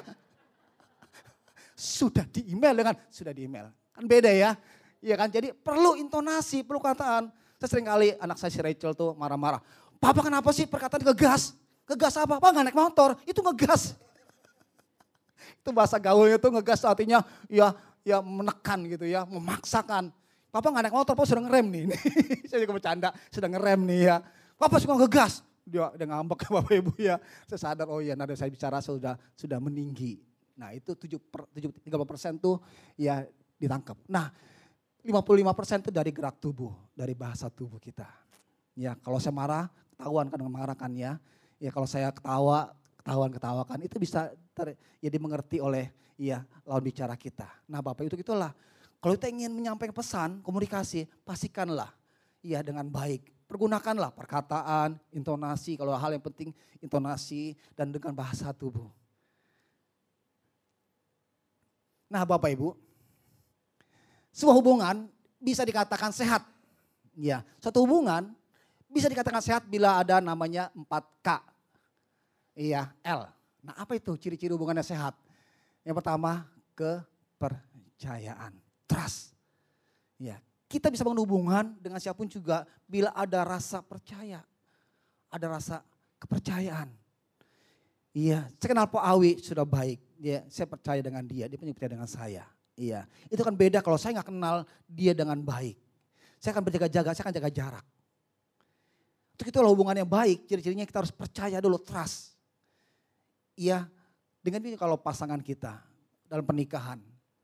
[1.74, 3.66] sudah di email dengan sudah di email.
[3.90, 4.54] Kan beda ya.
[5.02, 7.28] Iya kan jadi perlu intonasi, perlu kataan.
[7.58, 9.58] Saya sering kali anak saya si Rachel tuh marah-marah.
[9.98, 11.56] Papa kenapa sih perkataan ngegas?
[11.88, 12.38] Ngegas apa?
[12.38, 13.96] Pak nggak naik motor, itu ngegas.
[15.62, 17.74] itu bahasa gaulnya tuh ngegas artinya ya
[18.06, 20.14] ya menekan gitu ya, memaksakan.
[20.52, 21.84] Papa nggak naik motor, Papa sudah ngerem nih.
[22.48, 24.16] Saya juga bercanda, sudah ngerem nih ya.
[24.56, 25.42] Papa suka ngegas.
[25.66, 27.18] Dia, dia ngambek Bapak Ibu ya.
[27.50, 30.22] Saya sadar, oh iya nada saya bicara sudah sudah meninggi.
[30.56, 32.62] Nah itu 7 per, 30 persen tuh
[32.94, 33.26] ya
[33.58, 33.98] ditangkap.
[34.06, 34.30] Nah
[35.02, 38.06] 55 persen itu dari gerak tubuh, dari bahasa tubuh kita.
[38.78, 41.18] Ya kalau saya marah, ketahuan kan mengarahkan ya.
[41.58, 47.14] Ya kalau saya ketawa, ketahuan ketawakan itu bisa ter, ya dimengerti oleh ya lawan bicara
[47.14, 47.46] kita.
[47.68, 48.50] Nah Bapak itu itulah.
[48.96, 51.92] Kalau kita ingin menyampaikan pesan, komunikasi, pastikanlah
[52.40, 53.35] ya dengan baik.
[53.46, 56.50] Pergunakanlah perkataan, intonasi, kalau hal yang penting
[56.82, 58.90] intonasi dan dengan bahasa tubuh.
[62.10, 62.74] Nah Bapak Ibu,
[64.34, 65.06] sebuah hubungan
[65.38, 66.42] bisa dikatakan sehat.
[67.14, 68.34] Ya, satu hubungan
[68.90, 71.28] bisa dikatakan sehat bila ada namanya 4K.
[72.58, 73.30] Iya, L.
[73.62, 75.14] Nah apa itu ciri-ciri hubungannya sehat?
[75.86, 78.58] Yang pertama, kepercayaan.
[78.90, 79.34] Trust.
[80.18, 84.42] Ya, kita bisa bangun hubungan dengan siapa pun juga bila ada rasa percaya.
[85.30, 85.76] Ada rasa
[86.18, 86.90] kepercayaan.
[88.16, 90.00] Iya, saya kenal Pak Awi sudah baik.
[90.16, 92.48] Dia, saya percaya dengan dia, dia punya percaya dengan saya.
[92.76, 95.76] Iya, itu kan beda kalau saya nggak kenal dia dengan baik.
[96.40, 97.84] Saya akan berjaga-jaga, saya akan jaga jarak.
[99.36, 102.36] Untuk itulah hubungan yang baik, ciri-cirinya kita harus percaya dulu, trust.
[103.52, 103.84] Iya,
[104.40, 105.76] dengan ini kalau pasangan kita
[106.24, 107.00] dalam pernikahan,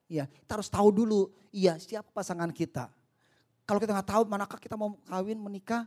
[0.09, 2.89] iya, kita harus tahu dulu, iya siapa pasangan kita.
[3.62, 5.87] Kalau kita nggak tahu manakah kita mau kawin, menikah,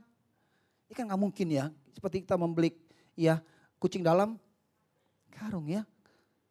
[0.87, 1.65] ini kan nggak mungkin ya.
[1.91, 2.71] Seperti kita membeli,
[3.15, 3.39] ya
[3.79, 4.39] kucing dalam
[5.31, 5.83] karung ya.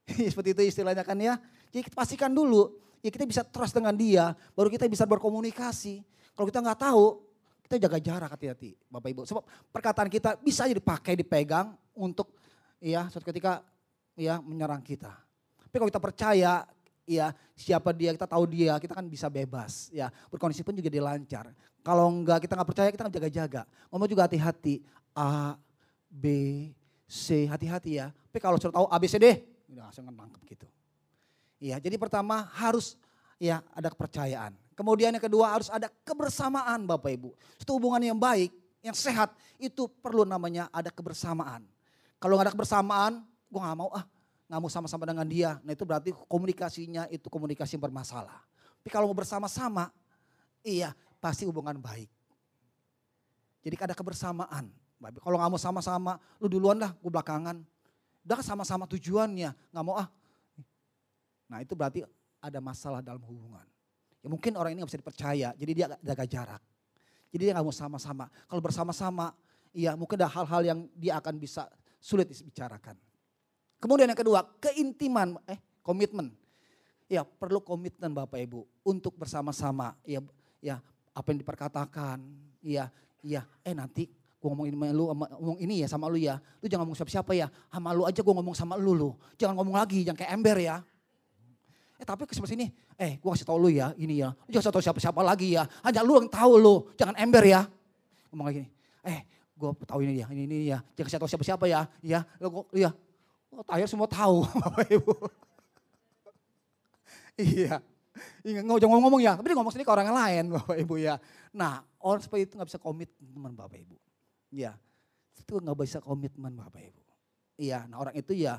[0.05, 1.41] Seperti itu istilahnya kan ya.
[1.73, 6.05] Jadi kita pastikan dulu, ya kita bisa trust dengan dia, baru kita bisa berkomunikasi.
[6.37, 7.25] Kalau kita nggak tahu,
[7.65, 9.23] kita jaga jarak hati-hati Bapak Ibu.
[9.25, 12.37] Sebab perkataan kita bisa aja dipakai, dipegang untuk
[12.79, 13.65] ya suatu ketika
[14.15, 15.11] ya menyerang kita.
[15.65, 16.53] Tapi kalau kita percaya
[17.05, 20.09] ya siapa dia kita tahu dia kita kan bisa bebas ya.
[20.29, 21.53] Berkondisi pun juga dilancar.
[21.85, 23.63] Kalau enggak kita nggak percaya kita jaga-jaga.
[23.93, 24.81] Ngomong juga hati-hati.
[25.15, 25.55] A
[26.11, 26.27] B
[27.07, 28.11] C hati-hati ya.
[28.11, 30.67] Tapi kalau sudah tahu A B C D udah langsung nangkep gitu.
[31.63, 32.99] Ya jadi pertama harus
[33.39, 34.59] ya ada kepercayaan.
[34.75, 37.31] Kemudian yang kedua harus ada kebersamaan Bapak Ibu.
[37.63, 38.51] Itu hubungan yang baik
[38.83, 41.63] yang sehat itu perlu namanya ada kebersamaan.
[42.19, 43.13] Kalau nggak ada kebersamaan
[43.47, 44.03] gue nggak mau ah
[44.61, 45.57] mau sama-sama dengan dia.
[45.65, 48.43] Nah itu berarti komunikasinya itu komunikasi yang bermasalah.
[48.83, 49.89] Tapi kalau mau bersama-sama,
[50.61, 52.11] iya pasti hubungan baik.
[53.65, 54.69] Jadi ada kebersamaan.
[55.21, 57.61] Kalau nggak mau sama-sama, lu duluan lah, gue belakangan.
[58.25, 60.09] Udah sama-sama tujuannya, nggak mau ah.
[61.49, 62.05] Nah itu berarti
[62.41, 63.65] ada masalah dalam hubungan.
[64.25, 66.63] Ya mungkin orang ini nggak bisa dipercaya, jadi dia jaga jarak.
[67.33, 68.29] Jadi dia nggak mau sama-sama.
[68.49, 69.37] Kalau bersama-sama,
[69.77, 71.69] iya mungkin ada hal-hal yang dia akan bisa
[72.01, 72.97] sulit dibicarakan.
[73.85, 76.33] Kemudian yang kedua, keintiman, eh komitmen.
[77.05, 79.93] Ya perlu komitmen Bapak Ibu untuk bersama-sama.
[80.09, 80.25] Ya,
[80.65, 80.81] ya
[81.13, 82.17] apa yang diperkatakan.
[82.65, 82.89] Ya,
[83.21, 86.41] ya eh nanti gue ngomong ini lu, ngomong ini ya sama lu ya.
[86.65, 87.53] Lu jangan ngomong siapa-siapa ya.
[87.69, 89.11] Sama lu aja gue ngomong sama lu lu.
[89.37, 90.81] Jangan ngomong lagi, jangan kayak ember ya.
[92.01, 94.33] Eh tapi ke sini, eh gue kasih tau lu ya, ini ya.
[94.33, 95.69] Lu jangan tau siapa-siapa lagi ya.
[95.85, 97.69] Hanya lu yang tahu lu, jangan ember ya.
[98.33, 98.65] Ngomong lagi,
[99.05, 100.81] eh gue tahu ini ya, ini ini ya.
[100.97, 102.25] Jangan kasih tau siapa-siapa ya, ya.
[102.41, 102.97] Lu, ya,
[103.55, 105.15] Oh, akhirnya semua tahu Bapak Ibu.
[107.39, 107.79] iya.
[108.43, 111.15] Nggak jangan ngomong ya, tapi dia ngomong sendiri ke orang lain Bapak Ibu ya.
[111.55, 113.97] Nah orang seperti itu nggak bisa komitmen Bapak Ibu.
[114.55, 114.79] Iya,
[115.39, 117.03] itu nggak bisa komitmen Bapak Ibu.
[117.59, 118.59] Iya, nah orang itu ya,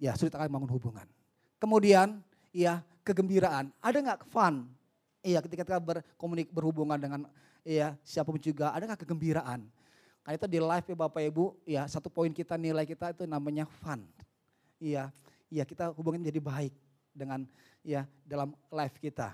[0.00, 1.06] ya sulit akan membangun hubungan.
[1.60, 2.20] Kemudian,
[2.52, 3.68] ya kegembiraan.
[3.80, 4.68] Ada nggak fun?
[5.20, 7.20] Iya, ketika kita berkomunik berhubungan dengan
[7.64, 9.68] ya siapa pun juga, ada nggak kegembiraan?
[10.28, 13.64] Karena itu di live ya Bapak Ibu, ya satu poin kita nilai kita itu namanya
[13.64, 14.04] fun.
[14.76, 15.08] Iya,
[15.48, 16.76] iya kita hubungan menjadi baik
[17.16, 17.48] dengan
[17.80, 19.32] ya dalam live kita.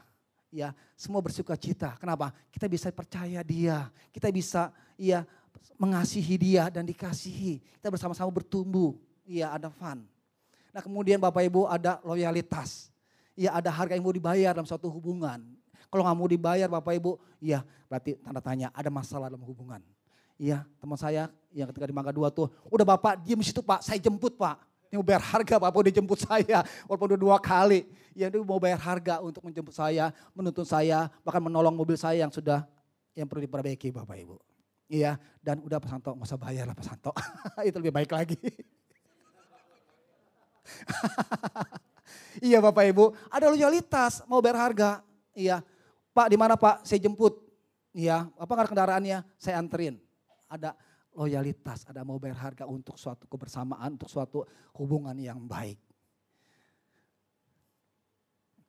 [0.55, 1.99] Ya, semua bersuka cita.
[1.99, 2.31] Kenapa?
[2.47, 5.27] Kita bisa percaya dia, kita bisa ya
[5.83, 7.59] mengasihi dia dan dikasihi.
[7.83, 8.95] Kita bersama-sama bertumbuh.
[9.27, 10.07] Iya, ada fun.
[10.71, 12.95] Nah, kemudian Bapak Ibu ada loyalitas.
[13.35, 15.43] Ya, ada harga yang mau dibayar dalam suatu hubungan.
[15.91, 19.83] Kalau nggak mau dibayar Bapak Ibu, ya berarti tanda tanya ada masalah dalam hubungan.
[20.35, 23.87] Iya teman saya yang ketika di Mangga Dua tuh, udah Bapak diem di situ Pak,
[23.87, 24.59] saya jemput Pak.
[24.91, 27.87] Ini mau bayar harga Bapak udah jemput saya, walaupun udah dua kali.
[28.15, 32.35] Ya dia mau bayar harga untuk menjemput saya, menuntun saya, bahkan menolong mobil saya yang
[32.35, 32.67] sudah
[33.15, 34.39] yang perlu diperbaiki Bapak Ibu.
[34.91, 37.11] Iya, dan udah Pak Santo, nggak usah bayar lah Pak Santo.
[37.67, 38.35] Itu lebih baik lagi.
[42.51, 45.03] iya Bapak Ibu, ada loyalitas mau bayar harga.
[45.35, 45.63] Iya,
[46.11, 46.83] Pak di mana Pak?
[46.83, 47.39] Saya jemput.
[47.95, 49.23] Iya, apa nggak kendaraannya?
[49.39, 50.04] Saya anterin
[50.55, 50.71] ada
[51.15, 54.47] loyalitas, ada mau bayar harga untuk suatu kebersamaan, untuk suatu
[54.79, 55.79] hubungan yang baik.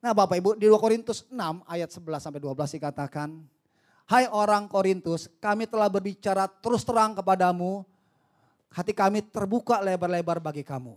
[0.01, 3.29] Nah Bapak Ibu di 2 Korintus 6 ayat 11 sampai 12 dikatakan,
[4.05, 7.81] Hai orang Korintus, kami telah berbicara terus terang kepadamu,
[8.69, 10.93] hati kami terbuka lebar-lebar bagi kamu.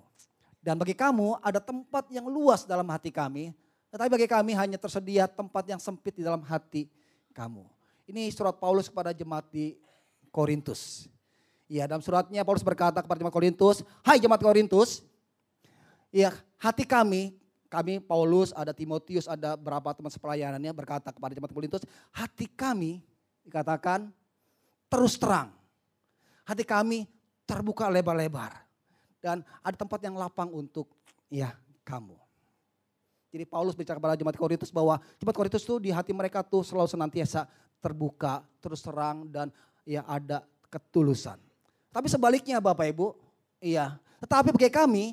[0.61, 3.57] Dan bagi kamu ada tempat yang luas dalam hati kami,
[3.89, 6.93] tetapi bagi kami hanya tersedia tempat yang sempit di dalam hati
[7.33, 7.65] kamu.
[8.13, 9.73] Ini surat Paulus kepada jemaat di
[10.33, 11.09] Korintus.
[11.69, 15.05] Ya, dalam suratnya Paulus berkata kepada jemaat Korintus, "Hai jemaat Korintus,
[16.09, 17.37] ya, hati kami,
[17.69, 23.05] kami Paulus, ada Timotius, ada berapa teman sepelayanannya berkata kepada jemaat Korintus, hati kami
[23.45, 24.09] dikatakan
[24.89, 25.53] terus terang.
[26.49, 27.05] Hati kami
[27.45, 28.57] terbuka lebar-lebar
[29.21, 30.89] dan ada tempat yang lapang untuk
[31.29, 31.53] ya
[31.85, 32.17] kamu.
[33.29, 36.89] Jadi Paulus bicara kepada jemaat Korintus bahwa jemaat Korintus itu di hati mereka tuh selalu
[36.89, 37.45] senantiasa
[37.79, 39.53] terbuka, terus terang dan
[39.89, 41.41] ya ada ketulusan.
[41.89, 43.17] Tapi sebaliknya Bapak Ibu,
[43.65, 43.97] iya.
[44.21, 45.05] Tetapi bagi kami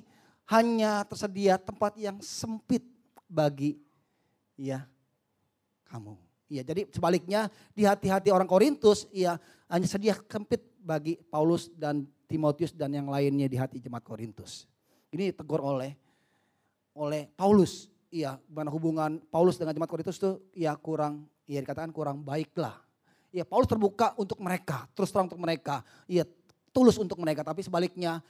[0.51, 2.83] hanya tersedia tempat yang sempit
[3.31, 3.79] bagi
[4.59, 4.83] ya
[5.87, 6.19] kamu.
[6.45, 9.39] Iya, jadi sebaliknya di hati-hati orang Korintus ya
[9.71, 14.69] hanya sedia sempit bagi Paulus dan Timotius dan yang lainnya di hati jemaat Korintus.
[15.09, 15.97] Ini tegur oleh
[16.93, 17.89] oleh Paulus.
[18.13, 22.84] Iya, mana hubungan Paulus dengan jemaat Korintus itu ya kurang, ya dikatakan kurang baiklah.
[23.35, 25.83] Ya Paulus terbuka untuk mereka, terus terang untuk mereka.
[26.07, 26.23] Ya
[26.71, 28.23] tulus untuk mereka, tapi sebaliknya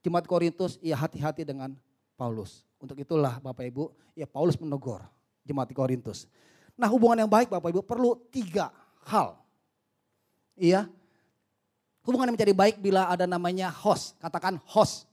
[0.00, 1.76] jemaat Korintus ya hati-hati dengan
[2.16, 2.64] Paulus.
[2.80, 5.04] Untuk itulah Bapak Ibu, ya Paulus menegur
[5.44, 6.24] jemaat Korintus.
[6.72, 8.72] Nah hubungan yang baik Bapak Ibu perlu tiga
[9.04, 9.36] hal.
[10.56, 10.88] Iya,
[12.00, 14.16] hubungan yang menjadi baik bila ada namanya host.
[14.16, 15.04] Katakan host.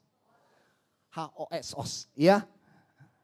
[1.11, 2.07] H-O-S, host.
[2.15, 2.47] Iya.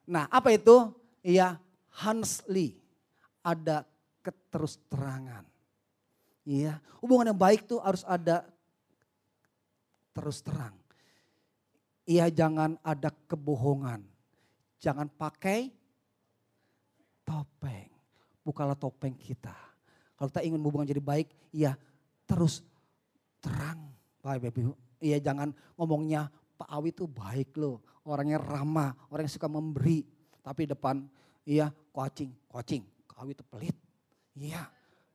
[0.04, 0.92] Nah apa itu?
[1.24, 1.56] Iya,
[1.96, 2.76] Hansli.
[3.40, 3.88] Ada
[4.20, 5.48] keterus terangan.
[6.50, 8.42] Iya, hubungan yang baik tuh harus ada
[10.18, 10.74] terus terang.
[12.10, 14.02] Iya, jangan ada kebohongan.
[14.82, 15.70] Jangan pakai
[17.22, 17.94] topeng.
[18.42, 19.54] Bukalah topeng kita.
[20.18, 21.78] Kalau kita ingin hubungan jadi baik, ya
[22.26, 22.66] terus
[23.46, 23.94] terang.
[24.26, 24.74] Baik Ibu.
[25.00, 27.86] Iya jangan ngomongnya Pak Awi itu baik loh.
[28.10, 30.02] Orangnya ramah, orang yang suka memberi.
[30.42, 31.06] Tapi depan,
[31.46, 32.34] iya coaching.
[33.06, 33.78] Pak Awi itu pelit.
[34.34, 34.66] Iya,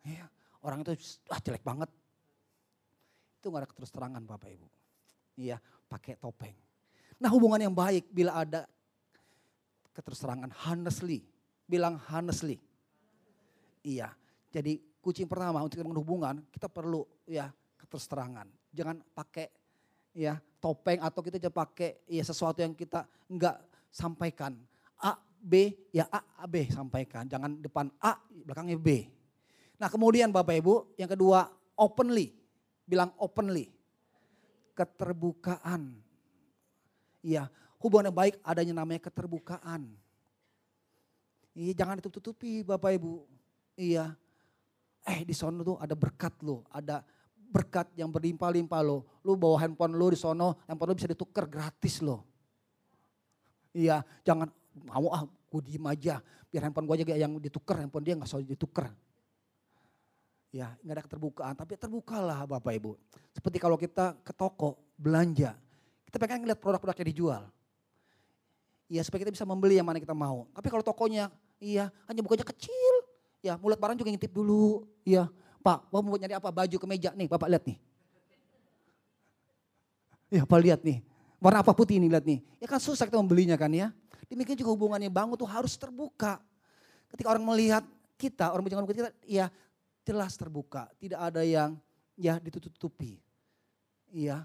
[0.06, 0.30] iya.
[0.64, 0.96] Orang itu
[1.28, 1.92] ah, jelek banget.
[3.38, 4.66] Itu gak ada keterus terangan Bapak Ibu.
[5.36, 6.56] Iya, pakai topeng.
[7.20, 8.64] Nah hubungan yang baik bila ada
[9.92, 11.20] keterserangan honestly.
[11.68, 12.56] Bilang honestly.
[13.84, 14.08] Iya,
[14.48, 18.48] jadi kucing pertama untuk kita hubungan kita perlu ya keterserangan.
[18.72, 19.52] Jangan pakai
[20.16, 23.60] ya topeng atau kita jangan pakai ya sesuatu yang kita enggak
[23.92, 24.56] sampaikan.
[25.04, 27.28] A, B, ya A, A, B sampaikan.
[27.28, 29.04] Jangan depan A, belakangnya B.
[29.84, 31.44] Nah kemudian Bapak Ibu, yang kedua
[31.76, 32.32] openly.
[32.88, 33.68] Bilang openly.
[34.72, 36.00] Keterbukaan.
[37.20, 39.92] Iya, hubungan yang baik adanya namanya keterbukaan.
[41.52, 43.28] Iya, jangan ditutup-tutupi Bapak Ibu.
[43.76, 44.16] Iya.
[45.04, 47.04] Eh di sono tuh ada berkat lo, ada
[47.36, 49.20] berkat yang berlimpah-limpah lo.
[49.20, 52.24] Lu bawa handphone lo di sono, handphone lo bisa ditukar gratis lo.
[53.76, 54.48] Iya, jangan
[54.88, 58.40] mau ah gue diem aja, biar handphone gue aja yang ditukar, handphone dia nggak usah
[58.40, 58.96] ditukar.
[60.54, 62.94] Ya, nggak ada keterbukaan, tapi terbukalah Bapak Ibu.
[63.34, 65.58] Seperti kalau kita ke toko belanja,
[66.06, 67.42] kita pengen ngeliat produk-produknya dijual.
[68.86, 70.46] Iya, supaya kita bisa membeli yang mana kita mau.
[70.54, 71.26] Tapi kalau tokonya,
[71.58, 72.94] iya, hanya bukanya kecil.
[73.42, 74.86] Ya, mulut barang juga ngintip dulu.
[75.02, 75.26] Iya,
[75.58, 76.54] Pak, Bapak mau nyari apa?
[76.54, 77.78] Baju ke meja nih, Bapak lihat nih.
[80.38, 81.02] Ya, Pak lihat nih.
[81.42, 82.38] Warna apa putih ini lihat nih.
[82.62, 83.90] Ya kan susah kita membelinya kan ya.
[84.30, 86.38] Demikian juga hubungannya bangun tuh harus terbuka.
[87.10, 87.82] Ketika orang melihat
[88.14, 89.50] kita, orang berjalan kita, ya
[90.04, 91.74] jelas terbuka, tidak ada yang
[92.14, 93.18] ya ditutup-tutupi.
[94.12, 94.44] Iya.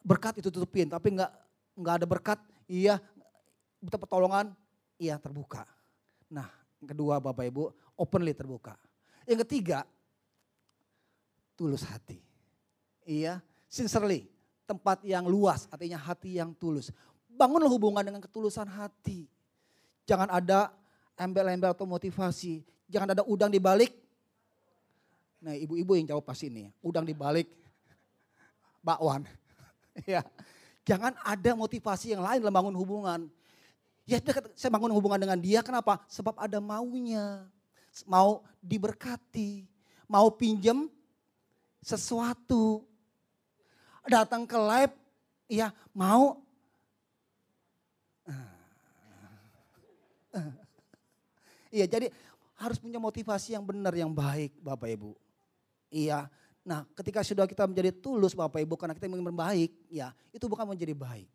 [0.00, 1.30] Berkat itu tutupin, tapi enggak
[1.76, 2.96] enggak ada berkat, iya
[3.84, 4.56] butuh pertolongan,
[4.96, 5.68] iya terbuka.
[6.32, 6.48] Nah,
[6.80, 7.68] kedua Bapak Ibu,
[8.00, 8.80] openly terbuka.
[9.28, 9.84] Yang ketiga,
[11.52, 12.16] tulus hati.
[13.04, 14.24] Iya, sincerely,
[14.64, 16.88] tempat yang luas, artinya hati yang tulus.
[17.28, 19.28] Bangunlah hubungan dengan ketulusan hati.
[20.08, 20.72] Jangan ada
[21.20, 22.64] embel-embel atau motivasi.
[22.88, 23.99] Jangan ada udang di balik
[25.40, 27.48] Nah ibu-ibu yang jawab pasti ini, udang dibalik
[28.84, 29.24] bakwan.
[30.08, 30.20] ya,
[30.84, 33.20] jangan ada motivasi yang lain dalam bangun hubungan.
[34.04, 34.20] Ya
[34.56, 36.00] saya bangun hubungan dengan dia kenapa?
[36.12, 37.48] Sebab ada maunya.
[38.04, 39.64] Mau diberkati,
[40.04, 40.86] mau pinjam
[41.80, 42.84] sesuatu.
[44.04, 44.94] Datang ke live,
[45.48, 46.40] ya mau
[51.74, 52.10] Iya, jadi
[52.58, 55.14] harus punya motivasi yang benar, yang baik Bapak Ibu.
[55.90, 56.30] Iya.
[56.62, 60.64] Nah ketika sudah kita menjadi tulus Bapak Ibu karena kita ingin berbaik, ya itu bukan
[60.64, 61.28] menjadi baik.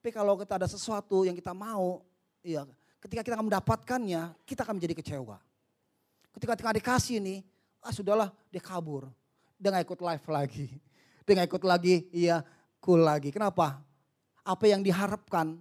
[0.00, 2.00] Tapi kalau kita ada sesuatu yang kita mau,
[2.40, 2.64] ya
[3.02, 5.36] ketika kita akan mendapatkannya, kita akan menjadi kecewa.
[6.34, 7.38] Ketika kita dikasih nih,
[7.82, 9.10] ah sudahlah dia kabur.
[9.58, 10.66] Dia gak ikut live lagi.
[11.24, 12.44] Dia gak ikut lagi, iya
[12.84, 13.32] cool lagi.
[13.32, 13.80] Kenapa?
[14.44, 15.56] Apa yang diharapkan,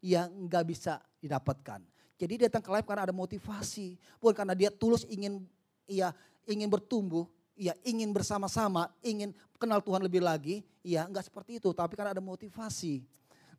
[0.00, 1.84] ya nggak bisa didapatkan.
[2.16, 4.00] Jadi dia datang ke live karena ada motivasi.
[4.16, 5.44] Bukan karena dia tulus ingin
[5.84, 6.16] iya
[6.48, 11.94] ingin bertumbuh, ya ingin bersama-sama, ingin kenal Tuhan lebih lagi, ya enggak seperti itu, tapi
[11.94, 13.06] kan ada motivasi.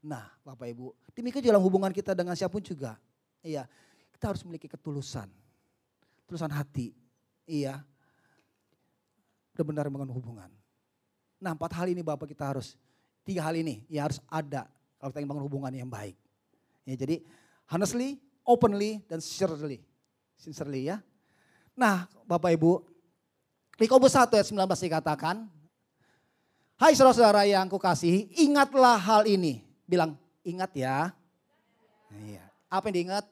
[0.05, 2.99] Nah, Bapak Ibu, demikian dalam hubungan kita dengan siapa pun juga,
[3.41, 3.65] iya,
[4.13, 5.25] kita harus memiliki ketulusan,
[6.23, 6.93] ketulusan hati,
[7.49, 7.81] iya,
[9.57, 10.49] benar-benar membangun hubungan.
[11.41, 12.77] Nah, empat hal ini Bapak kita harus,
[13.25, 14.69] tiga hal ini, ya harus ada
[15.01, 16.13] kalau kita ingin bangun hubungan yang baik.
[16.85, 17.25] Ya, jadi
[17.73, 19.81] honestly, openly, dan sincerely.
[20.37, 21.01] Sincerely ya.
[21.73, 22.94] Nah, Bapak Ibu,
[23.75, 25.35] Yakobus 1 ayat 19 dikatakan,
[26.75, 29.63] Hai saudara-saudara yang kukasihi, ingatlah hal ini.
[29.87, 31.11] Bilang, ingat ya.
[32.11, 32.43] Iya.
[32.67, 33.25] Apa yang diingat?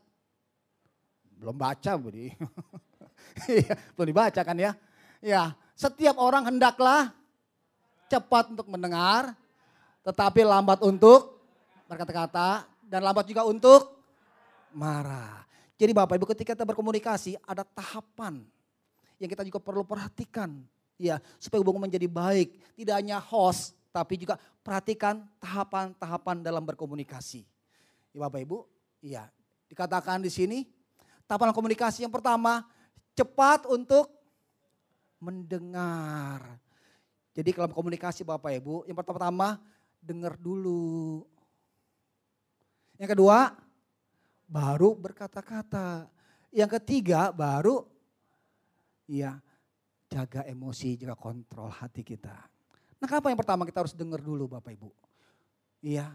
[1.39, 2.31] Belum baca, Budi.
[3.49, 4.77] Iya, belum dibaca kan ya.
[5.17, 7.09] Ya, setiap orang hendaklah
[8.05, 9.33] cepat untuk mendengar,
[10.05, 11.41] tetapi lambat untuk
[11.89, 14.05] berkata-kata, dan lambat juga untuk
[14.69, 15.41] marah.
[15.81, 18.45] Jadi Bapak Ibu ketika kita berkomunikasi ada tahapan
[19.23, 20.51] yang kita juga perlu perhatikan.
[20.99, 22.59] Ya, supaya hubungan menjadi baik.
[22.75, 27.47] Tidak hanya host, tapi juga perhatikan tahapan-tahapan dalam berkomunikasi.
[28.11, 28.57] Ya Bapak Ibu,
[28.99, 29.31] iya.
[29.71, 30.67] Dikatakan di sini,
[31.25, 32.67] tahapan komunikasi yang pertama,
[33.15, 34.11] cepat untuk
[35.17, 36.59] mendengar.
[37.33, 39.57] Jadi kalau komunikasi Bapak Ibu, yang pertama
[40.03, 41.25] dengar dulu.
[42.99, 43.55] Yang kedua,
[44.45, 46.05] baru berkata-kata.
[46.53, 47.92] Yang ketiga, baru
[49.07, 49.39] Iya,
[50.07, 52.33] jaga emosi, jaga kontrol hati kita.
[53.01, 54.89] Nah kenapa yang pertama kita harus dengar dulu Bapak Ibu?
[55.83, 56.07] Iya,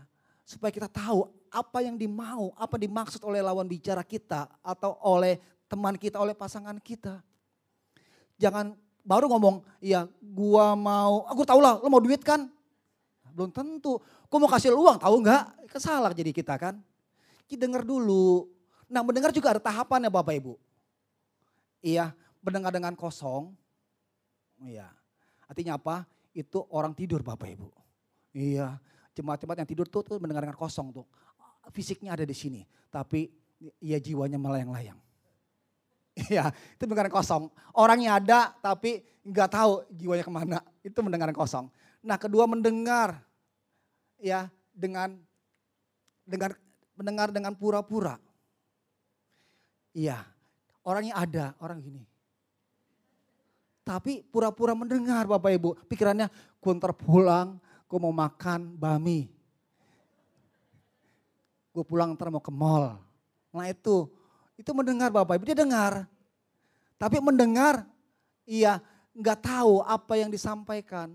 [0.49, 5.37] supaya kita tahu apa yang dimau, apa dimaksud oleh lawan bicara kita atau oleh
[5.69, 7.21] teman kita, oleh pasangan kita.
[8.41, 8.73] Jangan
[9.05, 12.49] baru ngomong, iya gua mau, aku tahu lah lo mau duit kan?
[13.37, 14.01] Belum tentu.
[14.33, 15.69] Gua mau kasih uang, tahu nggak?
[15.69, 16.81] Kesalah jadi kita kan.
[17.45, 18.49] Kita dengar dulu.
[18.89, 20.57] Nah mendengar juga ada tahapan ya Bapak Ibu.
[21.85, 23.55] Iya, mendengar dengan kosong.
[24.63, 24.91] Iya.
[25.49, 26.05] Artinya apa?
[26.35, 27.69] Itu orang tidur Bapak Ibu.
[28.37, 28.77] Iya,
[29.17, 31.07] jemaat-jemaat yang tidur tuh, tuh mendengar dengan kosong tuh.
[31.75, 32.63] Fisiknya ada di sini,
[32.93, 33.29] tapi
[33.83, 34.99] ya jiwanya melayang-layang.
[36.19, 37.47] Iya, itu mendengar kosong.
[37.79, 40.59] Orangnya ada tapi nggak tahu jiwanya ke mana.
[40.83, 41.71] Itu mendengar kosong.
[42.03, 43.23] Nah kedua mendengar
[44.19, 45.15] ya dengan
[46.27, 46.59] dengar
[46.99, 48.19] mendengar dengan pura-pura.
[49.95, 50.27] Iya,
[50.83, 52.03] orangnya ada, orang gini.
[53.89, 55.81] Tapi pura-pura mendengar Bapak Ibu.
[55.89, 56.29] Pikirannya,
[56.61, 57.57] gue ntar pulang,
[57.89, 59.33] gue mau makan bami.
[61.73, 63.01] Gue pulang ntar mau ke mall.
[63.49, 64.05] Nah itu,
[64.61, 66.05] itu mendengar Bapak Ibu, dia dengar.
[67.01, 67.89] Tapi mendengar,
[68.45, 68.85] iya
[69.17, 71.09] nggak tahu apa yang disampaikan.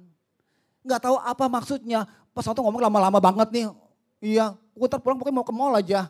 [0.81, 2.09] Nggak tahu apa maksudnya.
[2.33, 3.65] Pas waktu ngomong lama-lama banget nih.
[4.17, 6.09] Iya, gue ntar pulang pokoknya mau ke mall aja.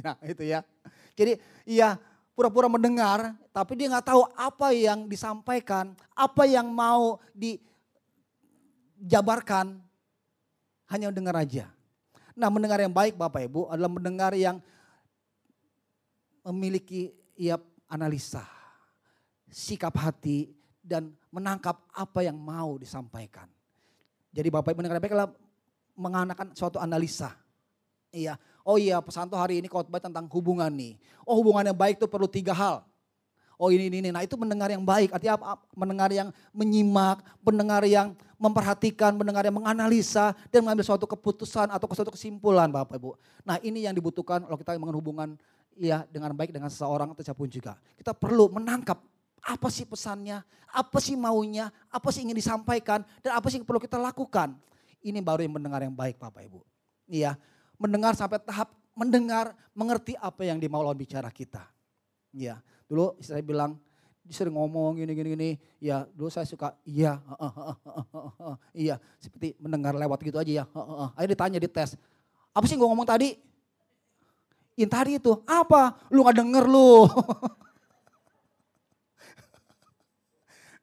[0.00, 0.64] Nah itu ya.
[1.12, 1.36] Jadi
[1.68, 2.00] iya
[2.32, 9.76] pura-pura mendengar, tapi dia nggak tahu apa yang disampaikan, apa yang mau dijabarkan,
[10.88, 11.68] hanya mendengar aja.
[12.32, 14.62] Nah mendengar yang baik Bapak Ibu adalah mendengar yang
[16.42, 18.48] memiliki ya analisa,
[19.52, 20.48] sikap hati
[20.80, 23.48] dan menangkap apa yang mau disampaikan.
[24.32, 25.32] Jadi Bapak Ibu mendengar baik adalah
[25.92, 27.36] menganakan suatu analisa.
[28.12, 30.98] Iya, Oh iya pesanto hari ini khotbah tentang hubungan nih.
[31.26, 32.86] Oh hubungan yang baik itu perlu tiga hal.
[33.62, 34.10] Oh ini, ini, ini.
[34.10, 35.14] Nah itu mendengar yang baik.
[35.14, 35.62] Artinya apa?
[35.78, 40.34] Mendengar yang menyimak, mendengar yang memperhatikan, mendengar yang menganalisa.
[40.50, 43.14] Dan mengambil suatu keputusan atau suatu kesimpulan Bapak Ibu.
[43.46, 45.28] Nah ini yang dibutuhkan kalau kita mengenai hubungan
[45.78, 47.78] ya dengan baik dengan seseorang atau siapa pun juga.
[47.94, 48.98] Kita perlu menangkap
[49.42, 53.82] apa sih pesannya, apa sih maunya, apa sih ingin disampaikan, dan apa sih yang perlu
[53.82, 54.54] kita lakukan.
[55.02, 56.62] Ini baru yang mendengar yang baik Bapak Ibu.
[57.10, 57.34] Iya,
[57.82, 61.66] mendengar sampai tahap mendengar, mengerti apa yang dimau lawan bicara kita.
[62.30, 63.80] Ya, dulu saya bilang,
[64.30, 65.50] sering ngomong gini gini gini,
[65.82, 67.18] ya dulu saya suka iya,
[68.86, 70.64] iya, seperti mendengar lewat gitu aja ya.
[71.18, 71.98] Ayo ditanya di tes,
[72.54, 73.34] apa sih gue ngomong tadi?
[74.78, 76.00] Yang tadi itu apa?
[76.08, 77.04] Lu gak denger lu.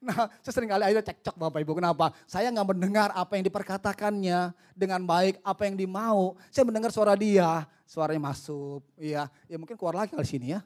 [0.00, 1.76] Nah, saya sering kali akhirnya cekcok Bapak Ibu.
[1.76, 2.16] Kenapa?
[2.24, 6.40] Saya nggak mendengar apa yang diperkatakannya dengan baik, apa yang dimau.
[6.48, 8.80] Saya mendengar suara dia, suaranya masuk.
[8.96, 10.64] Iya, ya mungkin keluar lagi kali sini ya.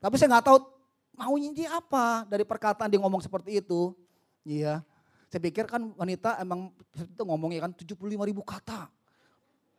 [0.00, 0.58] Tapi saya nggak tahu
[1.12, 3.92] maunya dia apa dari perkataan dia ngomong seperti itu.
[4.48, 4.80] Iya.
[5.28, 8.88] Saya pikir kan wanita emang itu ngomongnya kan 75 ribu kata.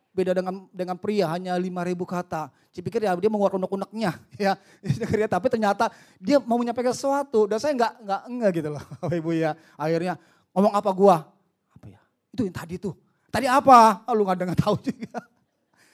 [0.09, 2.49] Beda dengan dengan pria hanya 5 ribu kata.
[2.73, 4.11] Saya pikir ya dia mengeluarkan unek-uneknya
[4.45, 4.53] ya.
[5.29, 9.31] Tapi ternyata dia mau menyampaikan sesuatu dan saya enggak enggak enggak gitu loh Bapak Ibu
[9.37, 9.51] ya.
[9.77, 10.13] Akhirnya
[10.51, 11.15] ngomong apa gua?
[11.77, 12.01] Apa ya?
[12.33, 12.97] Itu yang tadi tuh.
[13.29, 14.03] Tadi apa?
[14.09, 15.21] Oh, lu enggak dengar tahu juga.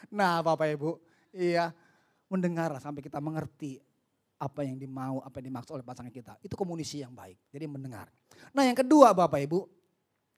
[0.09, 0.95] Nah Bapak Ibu,
[1.35, 1.75] iya
[2.31, 3.77] mendengar sampai kita mengerti
[4.35, 6.39] apa yang dimau, apa yang dimaksud oleh pasangan kita.
[6.43, 7.39] Itu komunikasi yang baik.
[7.51, 8.11] Jadi mendengar.
[8.51, 9.67] Nah yang kedua Bapak Ibu,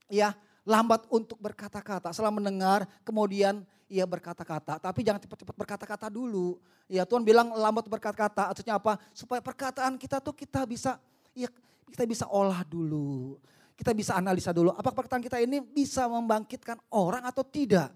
[0.09, 0.34] ya
[0.68, 2.11] lambat untuk berkata-kata.
[2.11, 4.84] Setelah mendengar, kemudian ia berkata-kata.
[4.84, 6.59] Tapi jangan cepat-cepat berkata-kata dulu.
[6.91, 8.51] Ya Tuhan bilang lambat berkata-kata.
[8.51, 8.99] Artinya apa?
[9.15, 10.99] Supaya perkataan kita tuh kita bisa,
[11.32, 11.47] ya
[11.88, 13.39] kita bisa olah dulu.
[13.80, 14.76] Kita bisa analisa dulu.
[14.76, 17.95] Apakah perkataan kita ini bisa membangkitkan orang atau tidak?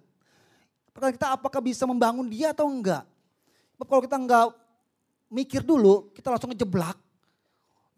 [0.96, 3.04] Perkataan kita apakah bisa membangun dia atau enggak?
[3.76, 4.56] Kalau kita enggak
[5.28, 6.96] mikir dulu, kita langsung ngejeblak.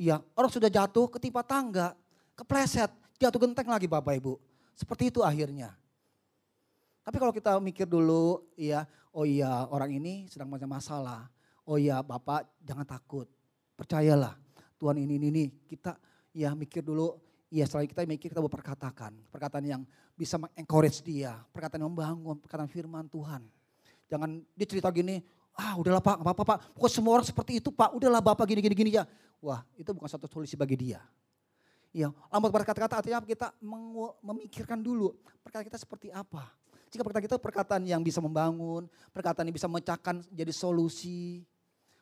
[0.02, 1.94] Ya, orang sudah jatuh ketimpa tangga,
[2.34, 2.90] kepleset,
[3.22, 4.53] jatuh genteng lagi Bapak Ibu.
[4.74, 5.74] Seperti itu akhirnya.
[7.04, 11.28] Tapi kalau kita mikir dulu, ya, oh iya orang ini sedang punya masalah.
[11.64, 13.28] Oh iya Bapak jangan takut,
[13.80, 14.36] percayalah
[14.76, 15.46] Tuhan ini ini, ini.
[15.68, 15.96] kita
[16.36, 17.16] ya mikir dulu,
[17.48, 19.82] ya setelah kita mikir kita berperkatakan, perkataan yang
[20.16, 23.48] bisa mengencourage dia, perkataan yang membangun, perkataan firman Tuhan.
[24.12, 25.24] Jangan dia cerita gini,
[25.56, 28.76] ah udahlah Pak, apa-apa Pak, kok semua orang seperti itu Pak, udahlah Bapak gini gini
[28.76, 29.08] gini ya.
[29.40, 31.00] Wah itu bukan satu solusi bagi dia.
[31.94, 33.54] Ya, lambat berkata-kata artinya kita
[34.26, 35.14] memikirkan dulu
[35.46, 36.50] perkataan kita seperti apa.
[36.90, 41.46] Jika perkataan kita perkataan yang bisa membangun, perkataan yang bisa memecahkan jadi solusi,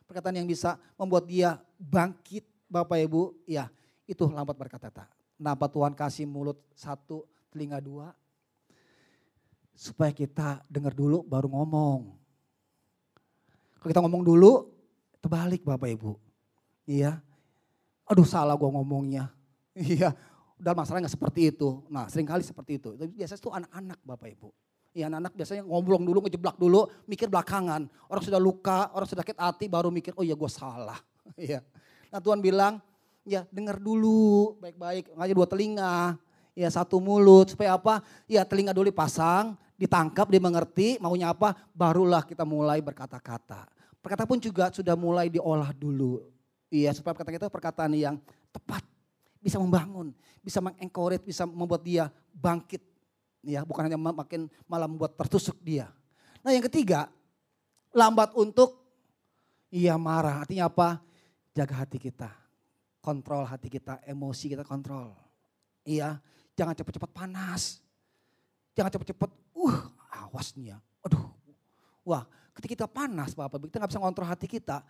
[0.08, 3.68] perkataan yang bisa membuat dia bangkit Bapak Ibu, ya
[4.08, 5.12] itu lambat berkata-kata.
[5.36, 8.16] Kenapa Tuhan kasih mulut satu, telinga dua?
[9.76, 12.16] Supaya kita dengar dulu baru ngomong.
[13.76, 14.72] Kalau kita ngomong dulu,
[15.20, 16.16] terbalik Bapak Ibu.
[16.88, 17.20] Iya,
[18.08, 19.28] aduh salah gue ngomongnya
[19.72, 20.12] Iya,
[20.60, 21.82] udah masalahnya nggak seperti itu.
[21.88, 22.94] Nah sering kali seperti itu.
[22.94, 24.48] Tapi biasanya itu anak-anak Bapak Ibu.
[24.92, 27.88] Ya anak-anak biasanya ngomblong dulu, ngejeblak dulu, mikir belakangan.
[28.12, 31.00] Orang sudah luka, orang sudah sakit hati, baru mikir, oh ya gue salah.
[31.40, 31.64] ya.
[32.12, 32.76] Nah Tuhan bilang,
[33.24, 35.96] ya dengar dulu baik-baik, ngajak dua telinga,
[36.52, 38.04] ya satu mulut, supaya apa?
[38.28, 43.64] Ya telinga dulu dipasang, ditangkap, dia mengerti maunya apa, barulah kita mulai berkata-kata.
[44.04, 46.20] Perkataan pun juga sudah mulai diolah dulu.
[46.68, 48.16] Iya, supaya perkataan kita perkataan yang
[48.52, 48.84] tepat,
[49.42, 52.80] bisa membangun, bisa mengencourage, bisa membuat dia bangkit
[53.42, 55.90] ya bukan hanya makin malah membuat tertusuk dia.
[56.46, 57.10] Nah yang ketiga,
[57.90, 58.82] lambat untuk
[59.68, 60.46] ia marah.
[60.46, 61.02] Artinya apa?
[61.52, 62.30] Jaga hati kita.
[63.02, 65.10] Kontrol hati kita, emosi kita kontrol.
[65.82, 66.22] Iya,
[66.54, 67.82] jangan cepat-cepat panas.
[68.78, 69.78] Jangan cepat-cepat, uh
[70.14, 70.78] awas nih ya.
[71.02, 71.26] Aduh,
[72.06, 72.24] wah
[72.54, 74.86] ketika kita panas Bapak, kita nggak bisa ngontrol hati kita.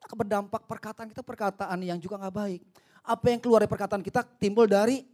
[0.00, 2.60] Akan berdampak perkataan kita perkataan yang juga nggak baik.
[3.04, 5.04] Apa yang keluar dari perkataan kita timbul dari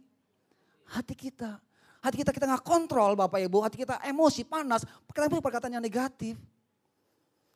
[0.91, 1.59] hati kita.
[2.01, 5.85] Hati kita kita nggak kontrol Bapak Ibu, hati kita emosi, panas, perkataan itu perkataan yang
[5.85, 6.33] negatif.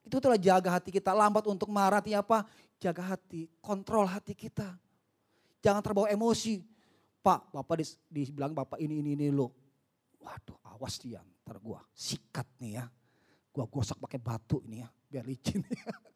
[0.06, 2.46] Itu itulah jaga hati kita, lambat untuk marah, artinya apa?
[2.78, 4.78] Jaga hati, kontrol hati kita.
[5.66, 6.62] Jangan terbawa emosi.
[7.26, 9.50] Pak, Bapak dibilang Bapak ini, ini, ini lo.
[10.22, 12.86] Waduh, awas dia, ntar gua sikat nih ya.
[13.50, 15.66] Gua gosok pakai batu ini ya, biar licin.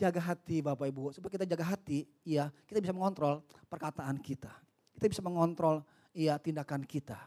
[0.00, 4.48] jaga hati Bapak Ibu, supaya kita jaga hati, ya kita bisa mengontrol perkataan kita.
[4.96, 5.84] Kita bisa mengontrol
[6.16, 7.20] ya tindakan kita.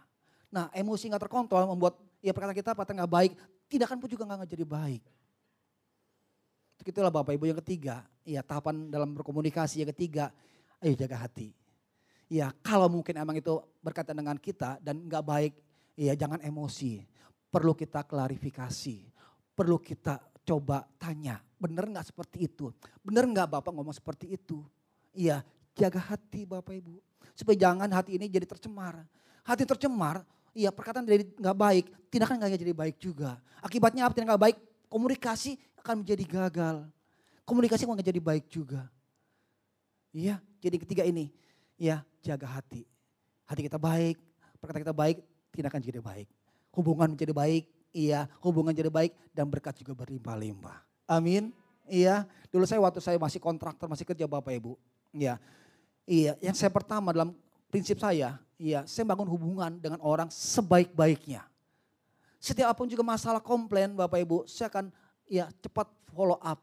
[0.50, 3.32] Nah emosi nggak terkontrol membuat ya perkataan kita apa nggak baik,
[3.70, 5.04] tindakan pun juga nggak jadi baik.
[6.82, 10.34] Itu itulah Bapak Ibu yang ketiga, ya tahapan dalam berkomunikasi yang ketiga,
[10.82, 11.54] ayo jaga hati.
[12.26, 15.54] Ya kalau mungkin emang itu berkaitan dengan kita dan nggak baik,
[15.94, 17.06] ya jangan emosi.
[17.54, 19.14] Perlu kita klarifikasi,
[19.54, 22.70] perlu kita coba tanya, benar nggak seperti itu?
[23.00, 24.64] Benar nggak Bapak ngomong seperti itu?
[25.16, 25.42] Iya,
[25.76, 27.00] jaga hati Bapak Ibu.
[27.34, 29.08] Supaya jangan hati ini jadi tercemar.
[29.44, 30.24] Hati tercemar,
[30.56, 33.40] iya perkataan jadi nggak baik, tindakan nggak jadi baik juga.
[33.60, 34.14] Akibatnya apa?
[34.16, 36.78] Tindakan nggak baik, komunikasi akan menjadi gagal.
[37.44, 38.88] Komunikasi nggak jadi baik juga.
[40.14, 41.34] Iya, jadi ketiga ini,
[41.74, 42.86] ya jaga hati.
[43.50, 44.22] Hati kita baik,
[44.62, 45.18] perkataan kita baik,
[45.52, 46.30] tindakan jadi baik.
[46.70, 50.84] Hubungan menjadi baik, iya hubungan jadi baik dan berkat juga berlimpah-limpah.
[51.08, 51.54] Amin.
[51.88, 54.76] Iya, dulu saya waktu saya masih kontraktor, masih kerja Bapak Ibu.
[55.14, 55.38] Iya,
[56.04, 57.32] Iya, yang saya pertama dalam
[57.72, 61.48] prinsip saya, iya, saya bangun hubungan dengan orang sebaik-baiknya.
[62.44, 64.92] Setiap apa pun juga masalah komplain Bapak Ibu, saya akan
[65.32, 66.60] ya cepat follow up.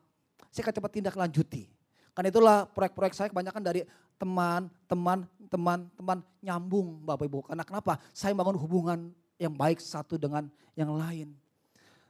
[0.53, 1.73] Saya akan cepat tindak lanjuti.
[2.13, 3.81] Karena itulah proyek-proyek saya kebanyakan dari
[4.21, 7.49] teman, teman, teman, teman nyambung Bapak Ibu.
[7.49, 7.97] Karena kenapa?
[8.13, 9.09] Saya bangun hubungan
[9.41, 10.45] yang baik satu dengan
[10.77, 11.33] yang lain.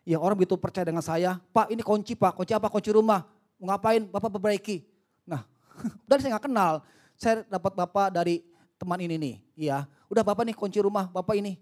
[0.03, 2.67] Ya orang begitu percaya dengan saya, Pak ini kunci Pak, kunci apa?
[2.67, 3.23] Kunci rumah.
[3.63, 4.11] Ngapain?
[4.11, 4.83] Bapak perbaiki.
[5.23, 5.47] Nah,
[6.11, 6.83] dan saya nggak kenal
[7.21, 8.41] saya dapat bapak dari
[8.81, 9.35] teman ini nih,
[9.69, 9.85] ya.
[10.09, 11.61] Udah bapak nih kunci rumah bapak ini.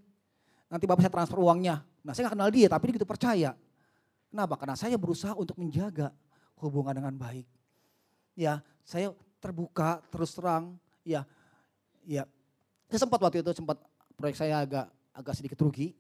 [0.70, 1.82] Nanti bapak saya transfer uangnya.
[2.06, 3.50] Nah saya gak kenal dia tapi dia gitu percaya.
[4.30, 4.54] Kenapa?
[4.54, 6.14] Karena saya berusaha untuk menjaga
[6.62, 7.44] hubungan dengan baik.
[8.38, 9.10] Ya saya
[9.42, 10.78] terbuka terus terang.
[11.02, 11.26] Ya,
[12.06, 12.22] ya.
[12.86, 13.82] Saya sempat waktu itu sempat
[14.14, 14.86] proyek saya agak
[15.18, 15.98] agak sedikit rugi.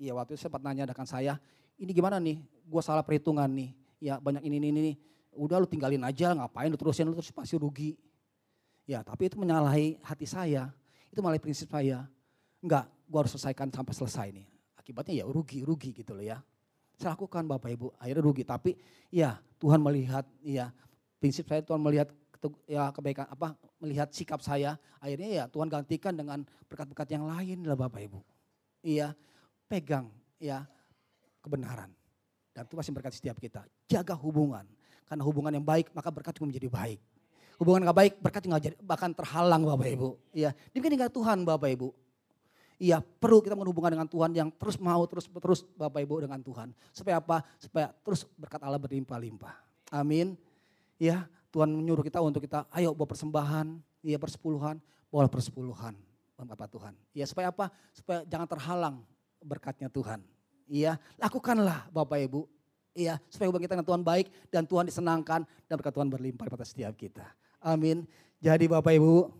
[0.00, 1.36] Ya waktu itu sempat nanya dengan saya,
[1.76, 2.40] ini gimana nih?
[2.64, 3.74] Gue salah perhitungan nih.
[4.00, 4.92] Ya banyak ini ini ini.
[5.36, 7.98] Udah lu tinggalin aja, ngapain lu terusin lu terus pasti rugi.
[8.88, 10.72] Ya tapi itu menyalahi hati saya.
[11.12, 12.08] Itu menyalahi prinsip saya.
[12.64, 14.46] Enggak, gue harus selesaikan sampai selesai nih.
[14.78, 16.40] Akibatnya ya rugi, rugi gitu loh ya.
[16.96, 18.44] Saya lakukan Bapak Ibu, akhirnya rugi.
[18.44, 18.76] Tapi
[19.12, 20.72] ya Tuhan melihat, ya
[21.20, 22.08] prinsip saya Tuhan melihat
[22.64, 23.52] ya kebaikan apa
[23.84, 26.40] melihat sikap saya akhirnya ya Tuhan gantikan dengan
[26.72, 28.20] berkat-berkat yang lain lah Bapak Ibu.
[28.80, 29.12] Iya,
[29.68, 30.08] pegang
[30.40, 30.64] ya
[31.44, 31.92] kebenaran.
[32.50, 33.64] Dan itu masih berkat setiap kita.
[33.86, 34.64] Jaga hubungan.
[35.06, 37.00] Karena hubungan yang baik maka berkat juga menjadi baik
[37.60, 40.10] hubungan gak baik, berkat nggak jadi bahkan terhalang Bapak Ibu.
[40.32, 41.88] Iya, demikian dengan Tuhan Bapak Ibu.
[42.80, 46.72] Iya, perlu kita menghubungkan dengan Tuhan yang terus mau terus terus Bapak Ibu dengan Tuhan.
[46.96, 47.44] Supaya apa?
[47.60, 49.52] Supaya terus berkat Allah berlimpah-limpah.
[49.92, 50.40] Amin.
[50.96, 54.80] Ya, Tuhan menyuruh kita untuk kita ayo bawa persembahan, iya persepuluhan,
[55.12, 55.92] bawa persepuluhan.
[56.46, 56.94] Bapak Tuhan.
[57.16, 57.72] Iya, supaya apa?
[57.92, 58.96] Supaya jangan terhalang
[59.40, 60.20] berkatnya Tuhan.
[60.70, 62.46] Iya, lakukanlah Bapak Ibu.
[62.94, 66.66] Iya, supaya hubungan kita dengan Tuhan baik dan Tuhan disenangkan dan berkat Tuhan berlimpah pada
[66.66, 67.24] setiap kita.
[67.62, 68.06] Amin.
[68.42, 69.30] Jadi Bapak Ibu,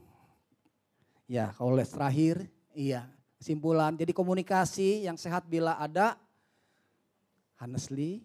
[1.26, 2.46] ya kalau les terakhir,
[2.76, 3.96] iya kesimpulan.
[3.96, 6.20] Jadi komunikasi yang sehat bila ada
[7.56, 8.20] honestly,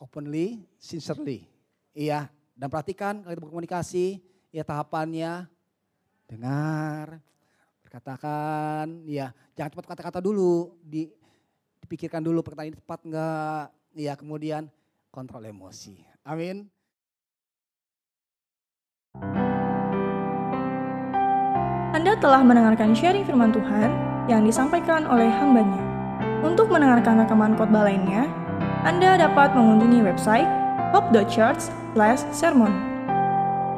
[0.00, 1.44] openly, sincerely.
[1.92, 4.18] Iya, dan perhatikan kalau kita berkomunikasi,
[4.50, 5.46] ya tahapannya
[6.26, 7.20] dengar,
[7.94, 11.06] berkatakan, ya jangan cepat kata-kata dulu, di,
[11.78, 14.66] dipikirkan dulu perkataan ini tepat enggak, ya kemudian
[15.14, 16.02] kontrol emosi.
[16.26, 16.66] Amin.
[21.94, 23.94] Anda telah mendengarkan sharing firman Tuhan
[24.26, 25.78] yang disampaikan oleh hambanya.
[26.42, 28.26] Untuk mendengarkan rekaman khotbah lainnya,
[28.82, 30.50] Anda dapat mengunjungi website
[30.90, 32.74] hope.church/sermon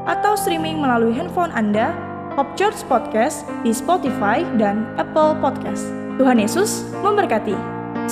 [0.08, 2.05] atau streaming melalui handphone Anda
[2.36, 5.88] Hope Church Podcast di Spotify dan Apple Podcast.
[6.20, 7.56] Tuhan Yesus memberkati.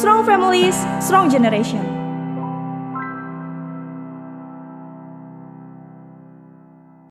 [0.01, 2.04] Strong families, strong generation.